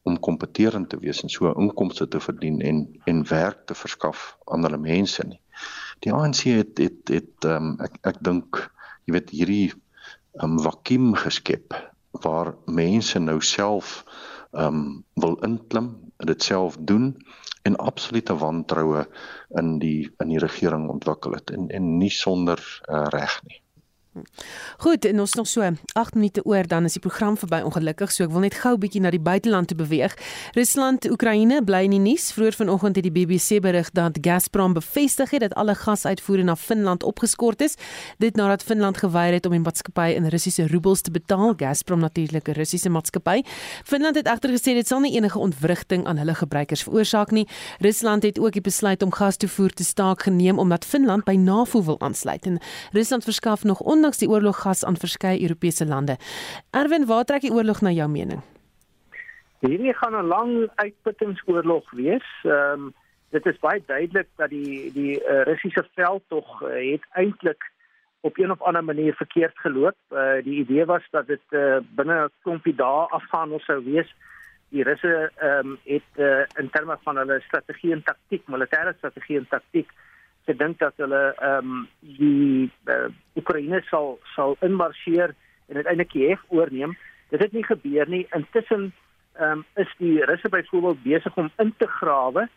[0.03, 4.62] om kompeterend te wees en so inkomste te verdien en en werk te verskaf aan
[4.62, 5.41] hulle mense nie.
[5.99, 8.70] Die ANC het het het um, ek ek dink
[9.05, 9.72] jy weet hierdie
[10.43, 11.74] um, vakuum geskep
[12.22, 14.04] waar mense nou self
[14.52, 17.16] ehm um, wil inklim en dit self doen
[17.62, 19.06] en absolute wantroue
[19.60, 23.60] in die in die regering ontwikkel het en en nie sonder uh, reg nie.
[24.78, 25.60] Goed, en ons nog so
[25.92, 28.80] 8 minute oor dan is die program verby ongelukkig, so ek wil net gou 'n
[28.80, 30.16] bietjie na die buiteland toe beweeg.
[30.54, 32.32] Rusland, Oekraïne bly in die nuus.
[32.32, 37.02] Vroeër vanoggend het die BBC berig dat Gazprom bevestig het dat alle gasuitvoere na Finland
[37.02, 37.74] opgeskort is,
[38.18, 41.54] dit nadat Finland geweier het om die maatskappy in Russiese roebels te betaal.
[41.56, 43.42] Gazprom natuurlik 'n Russiese maatskappy.
[43.84, 47.48] Finland het egter gesê dit sal nie enige ontwrigting aan hulle gebruikers veroorsaak nie.
[47.78, 52.00] Rusland het ook die besluit om gastoevoer te staak geneem omdat Finland by NAVO wil
[52.00, 52.60] aansluit en
[52.92, 56.16] Rusland verskaf nog onder ondanks die oorlog gas aan verskeie Europese lande.
[56.72, 58.40] Erwin, waar trek die oorlog na jou mening?
[59.61, 62.24] Hierdie gaan 'n lang uitputtingsoorlog wees.
[62.44, 62.94] Ehm um,
[63.30, 67.62] dit is baie duidelik dat die die uh, Russiese veld tog uh, het eintlik
[68.20, 69.96] op een of ander manier verkeerd geloop.
[70.11, 74.14] Uh, die idee was dat dit uh, binne 'n klompie dae afhandel sou wees.
[74.70, 79.36] Die Russe ehm um, het uh, in terme van hulle strategie en taktiek, militêre strategie
[79.38, 79.90] en taktiek
[80.49, 85.34] gedink dat hulle ehm um, die uh, Oekraïne sal sal inmarseer
[85.68, 86.96] en uiteindelik Kiev oorneem.
[87.28, 88.26] Dit het nie gebeur nie.
[88.36, 88.92] Intussen
[89.36, 92.49] ehm um, is die Russe byvoorbeeld besig om in te grawe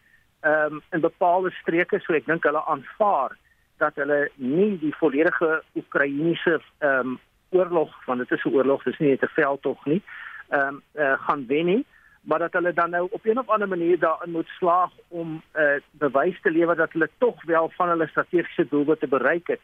[0.42, 3.38] ehm um, in bepaalde streke, so ek dink hulle aanvaar
[3.82, 7.20] dat hulle nie die volledige Oekraïense ehm um,
[7.52, 10.02] oorlog van dit is 'n oorlog, dis nie net 'n veldtog nie.
[10.50, 11.84] Ehm um, uh, gaan wen nie
[12.22, 15.60] maar dat hulle dan nou op 'n of ander manier daarin moet slaag om 'n
[15.60, 19.60] uh, eh, bewys te lewer dat hulle tog wel van hulle strategiese doelwitte bereik het.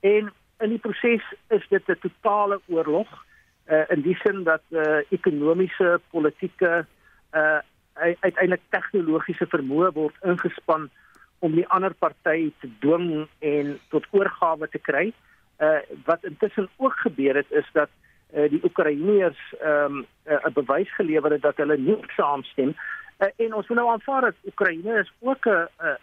[0.00, 3.24] En in die proses is dit 'n totale oorlog
[3.66, 6.86] uh, in die sin dat uh, ekonomiese, politieke
[7.32, 7.58] uh,
[7.94, 10.90] uiteindelik tegnologiese vermoë word ingespan
[11.38, 15.12] om die ander party te dwing en tot oorgawe te kry.
[15.58, 20.52] Uh, wat intussen ook gebeur het is dat uh, die Oekraïners ehm um, 'n uh,
[20.54, 22.74] bewys gelewer het dat hulle nie saamstem
[23.18, 25.96] uh, en ons moet nou aanvaar dat Oekraïne is ook 'n 'n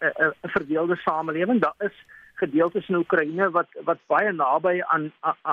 [0.00, 1.60] 'n 'n verdeelde samelewing.
[1.60, 1.96] Daar is
[2.34, 5.12] gedeeltes in Oekraïne wat wat baie naby aan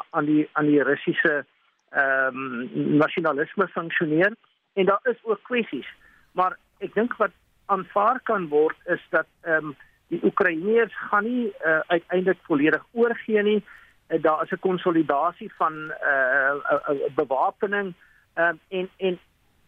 [0.09, 1.45] aan die aan die Russiese
[1.89, 4.35] ehm um, nasionalisme funksioneer
[4.73, 5.87] en daar is ook kwessies.
[6.31, 7.31] Maar ek dink wat
[7.65, 9.75] aanvaar kan word is dat ehm um,
[10.07, 13.63] die Oekraïners gaan nie uh, uiteindelik volledig oorgee nie.
[14.07, 16.53] Eh, daar is 'n konsolidasie van uh,
[16.89, 17.93] uh, bewapening.
[18.35, 19.19] Um, en en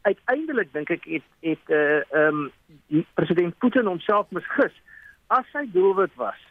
[0.02, 2.52] uiteindelik dink ek het het uh, um,
[3.14, 4.74] president Putin homself misgis
[5.28, 6.42] as sy doelwit was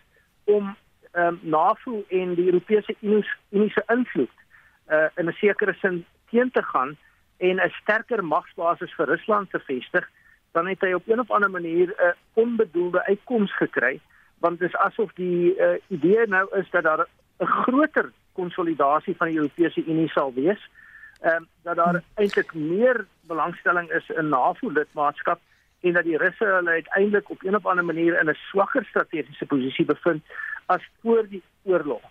[0.44, 0.76] om
[1.12, 4.36] um, NAVO en die Europese Unie se invloed
[4.88, 6.96] uh, in 'n sekere sin teen te gaan
[7.36, 10.08] en 'n sterker magsbasis vir Rusland te vestig
[10.52, 14.00] dan het hy op 'n of ander manier 'n uh, onbedoelde uitkoms gekry
[14.38, 17.06] want dit is asof die uh, idee nou is dat daar
[17.38, 20.70] 'n groter konsolidasie van die Europese Unie sal wees.
[21.20, 25.40] Ehm um, dat daar eintlik meer belangstelling is in NAVO-lidmaatskap
[25.80, 29.46] en dat die Russe hulle uiteindelik op 'n of ander manier in 'n swakker strategiese
[29.46, 30.22] posisie bevind
[30.66, 32.02] as voor die oorlog.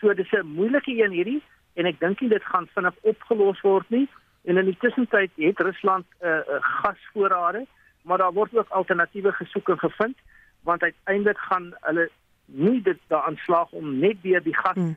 [0.00, 1.42] So dis 'n moeilike een hierdie
[1.74, 4.08] en ek dink dit gaan vinnig opgelos word nie.
[4.44, 7.66] En in die tussentyd het Rusland 'n uh, uh, gasvoorrade,
[8.02, 10.16] maar daar word ook alternatiewe gesoek en gevind
[10.62, 12.10] want uiteindelik gaan hulle
[12.52, 14.96] nie dit daaraan slaag om net weer die gas hmm.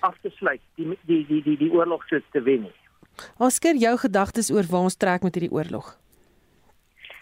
[0.00, 2.76] af te sluit die die die die die oorlog te, te wen nie.
[3.38, 5.96] Oscar, jou gedagtes oor waar ons trek met hierdie oorlog?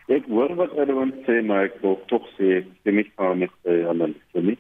[0.09, 3.59] Ek hoor wat Erwin sê, maar ek wil tog sê dit is nie met
[3.93, 4.57] ander vir my.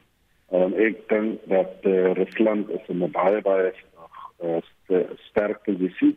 [0.52, 3.72] Um, ek dink dat uh, Rusland is in 'n baie baie
[4.44, 4.60] uh,
[5.28, 6.16] sterk posisie.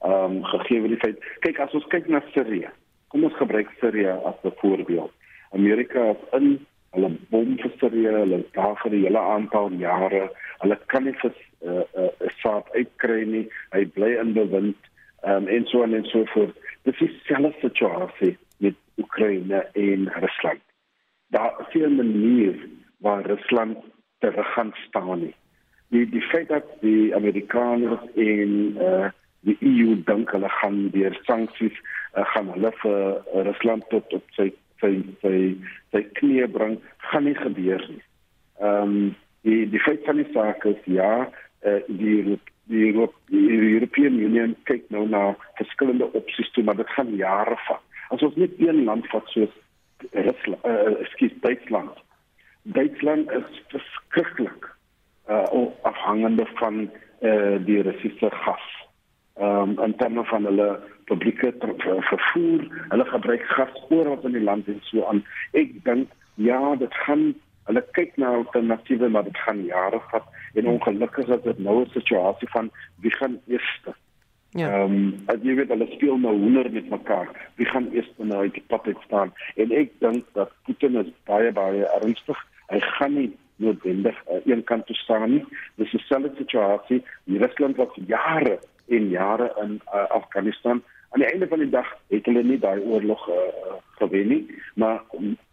[0.00, 2.70] Ehm um, gegee word die feit kyk as ons kyk na Sirië.
[3.08, 5.12] Kom ons gebruik Sirië as 'n voorbeeld.
[5.52, 10.28] Amerika is in hulle bom versterre hulle daar vir die hele aantal jare
[10.62, 14.90] hulle kan nie vir 'n uh, uh, saad uitkry nie hy bly in bewind
[15.22, 16.56] um, en so en so voort.
[16.82, 20.60] Dis is dieselfde situasie met Oekraïne en Rusland.
[21.28, 22.56] Daar is nie 'n manier
[22.98, 23.78] waar Rusland
[24.18, 25.34] terug gaan staan nie.
[25.88, 29.08] Die die feit dat die Amerikaners en uh,
[29.40, 31.76] die EU dink hulle gaan deur sanksies
[32.14, 35.34] uh, gaan hulle vir Rusland tot op sy sy sy
[35.92, 36.78] sy knie bring,
[37.10, 38.02] gaan nie gebeur nie.
[38.60, 39.10] Ehm um,
[39.46, 41.12] die die feit van die saak is ja,
[41.64, 42.38] uh, die
[42.70, 47.56] die Europe, die European Union kyk nou na verskillende opsies toe, maar dit gaan jare
[47.66, 47.82] vat.
[48.14, 49.54] As ons net een land vat soos
[50.12, 51.96] Rusland, uh, skiet Duitsland.
[52.62, 54.68] Duitsland is verskriklik
[55.30, 56.90] uh afhangende van
[57.22, 58.66] uh die Russiese gas.
[59.40, 61.54] Um, in terme van hulle publieke
[62.08, 65.22] vervoer, hulle gebruik gas oral in die land en so aan.
[65.56, 67.22] Ek dink ja, dit gaan
[67.70, 70.28] hulle kyk na alternatiewe, maar dit gaan jare vat
[70.60, 72.70] en ongelukkig is dit nou 'n situasie van
[73.00, 73.80] wie gaan eers
[74.50, 74.68] Ja.
[74.68, 77.28] Ehm um, as jy weet hulle speel nou hoender met mekaar.
[77.54, 79.30] Wie gaan eers nou uit die pad uit staan?
[79.54, 82.40] En ek dink dat Putin is baie baie ernstig.
[82.66, 83.28] Hy gaan nie
[83.62, 85.44] noodwendig uh, een kant toe staan nie.
[85.78, 87.04] Dis 'n selfde situasie.
[87.24, 88.58] Die Rusland wat jare
[88.96, 92.80] en jare in uh, Afghanistan aan die einde van die dag het hulle nie daai
[92.80, 93.34] oorlog uh,
[93.98, 94.42] gewen nie,
[94.74, 95.02] maar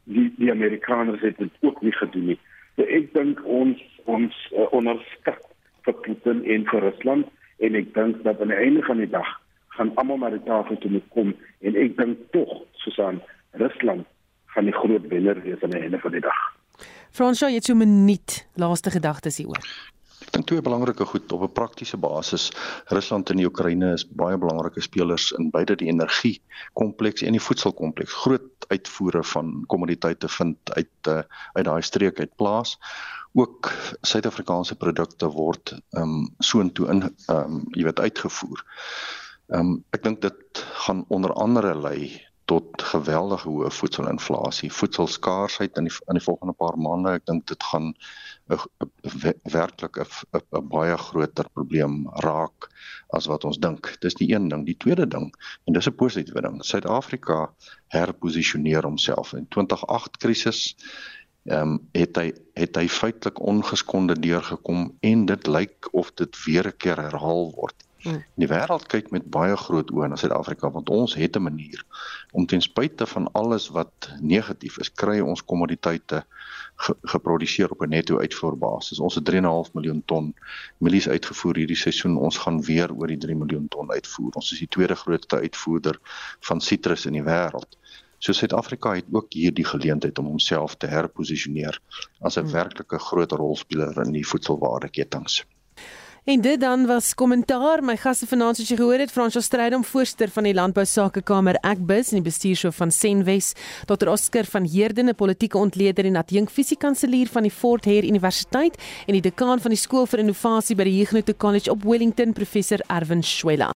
[0.03, 2.39] die die Amerikaners het dit ook nie gedoen nie.
[2.75, 5.41] So ek dink ons ons uh, onderskat
[5.87, 7.25] vir Putin en vir Rusland
[7.65, 9.33] en ek dink dat aan die einde van die dag
[9.77, 11.33] gaan almal na die tafel toe moet kom
[11.65, 13.21] en ek dink tog Susan
[13.61, 14.05] Rusland
[14.53, 16.39] gaan die groot wenner wees aan die einde van die dag.
[17.11, 19.65] Fransjo, jy het so 'n minuut laaste gedagtes hieroor.
[20.37, 22.51] Dink twee belangrike goed op 'n praktiese basis.
[22.93, 26.41] Rusland en die Oekraïne is baie belangrike spelers in beide die energie
[26.73, 28.13] kompleks en die voedselkompleks.
[28.13, 31.23] Groot uitvoere van kommoditeite vind uit uh,
[31.53, 32.77] uit daai streek uit plaas
[33.33, 33.71] ook
[34.01, 38.61] Suid-Afrikaanse produkte word ehm um, soontoe in ehm um, jy weet uitgevoer.
[39.47, 45.89] Ehm um, ek dink dit gaan onder andere lei tot geweldige hoë voedselinflasie, voedselskaarsheid in
[45.89, 47.17] die in die volgende paar maande.
[47.19, 47.89] Ek dink dit gaan
[48.47, 52.69] 'n werklik 'n baie groter probleem raak
[53.09, 53.91] as wat ons dink.
[53.99, 55.27] Dis die een ding, die tweede ding
[55.65, 56.63] en dis 'n positiewe ding.
[56.63, 57.51] Suid-Afrika
[57.87, 60.75] herposisioneer homself in 2008 krisis
[61.47, 66.67] ehm um, het hy het hy feitelik ongeskonde deurgekom en dit lyk of dit weer
[66.67, 67.86] 'n keer herhaal word.
[68.03, 68.23] Hmm.
[68.37, 71.83] Die wêreld kyk met baie groot oë na Suid-Afrika want ons het 'n manier
[72.31, 76.23] om ten spyte van alles wat negatief is, kry ons kommoditeite
[76.77, 78.99] ge geproduseer op 'n netto uitvoerbasis.
[78.99, 80.33] Ons het 3.5 miljoen ton
[80.77, 82.17] mielies uitgevoer hierdie seisoen.
[82.17, 84.31] Ons gaan weer oor die 3 miljoen ton uitvoer.
[84.33, 85.99] Ons is die tweede grootste uitvoerder
[86.39, 87.77] van sitrus in die wêreld.
[88.19, 91.79] So Suid-Afrika het ook hierdie geleentheid om homself te herposisioneer
[92.19, 92.51] as 'n hmm.
[92.51, 95.45] werklike groot rolspeler in die voedselwaardeketings.
[96.27, 97.79] En dit dan was kommentaar.
[97.83, 102.11] My gaste vanaand soos jy gehoor het Frans Strydom voorsteur van die Landbou Sakekamer Ekbus
[102.11, 103.53] en die bestuurshoof van Senwes
[103.87, 108.75] Dr Oscar van Heerden 'n politieke ontleder en adjunk fisiekanselier van die Fort Hare Universiteit
[109.07, 112.79] en die dekaan van die skool vir innovasie by die Huguenot College op Wellington professor
[112.89, 113.65] Erwin Schwella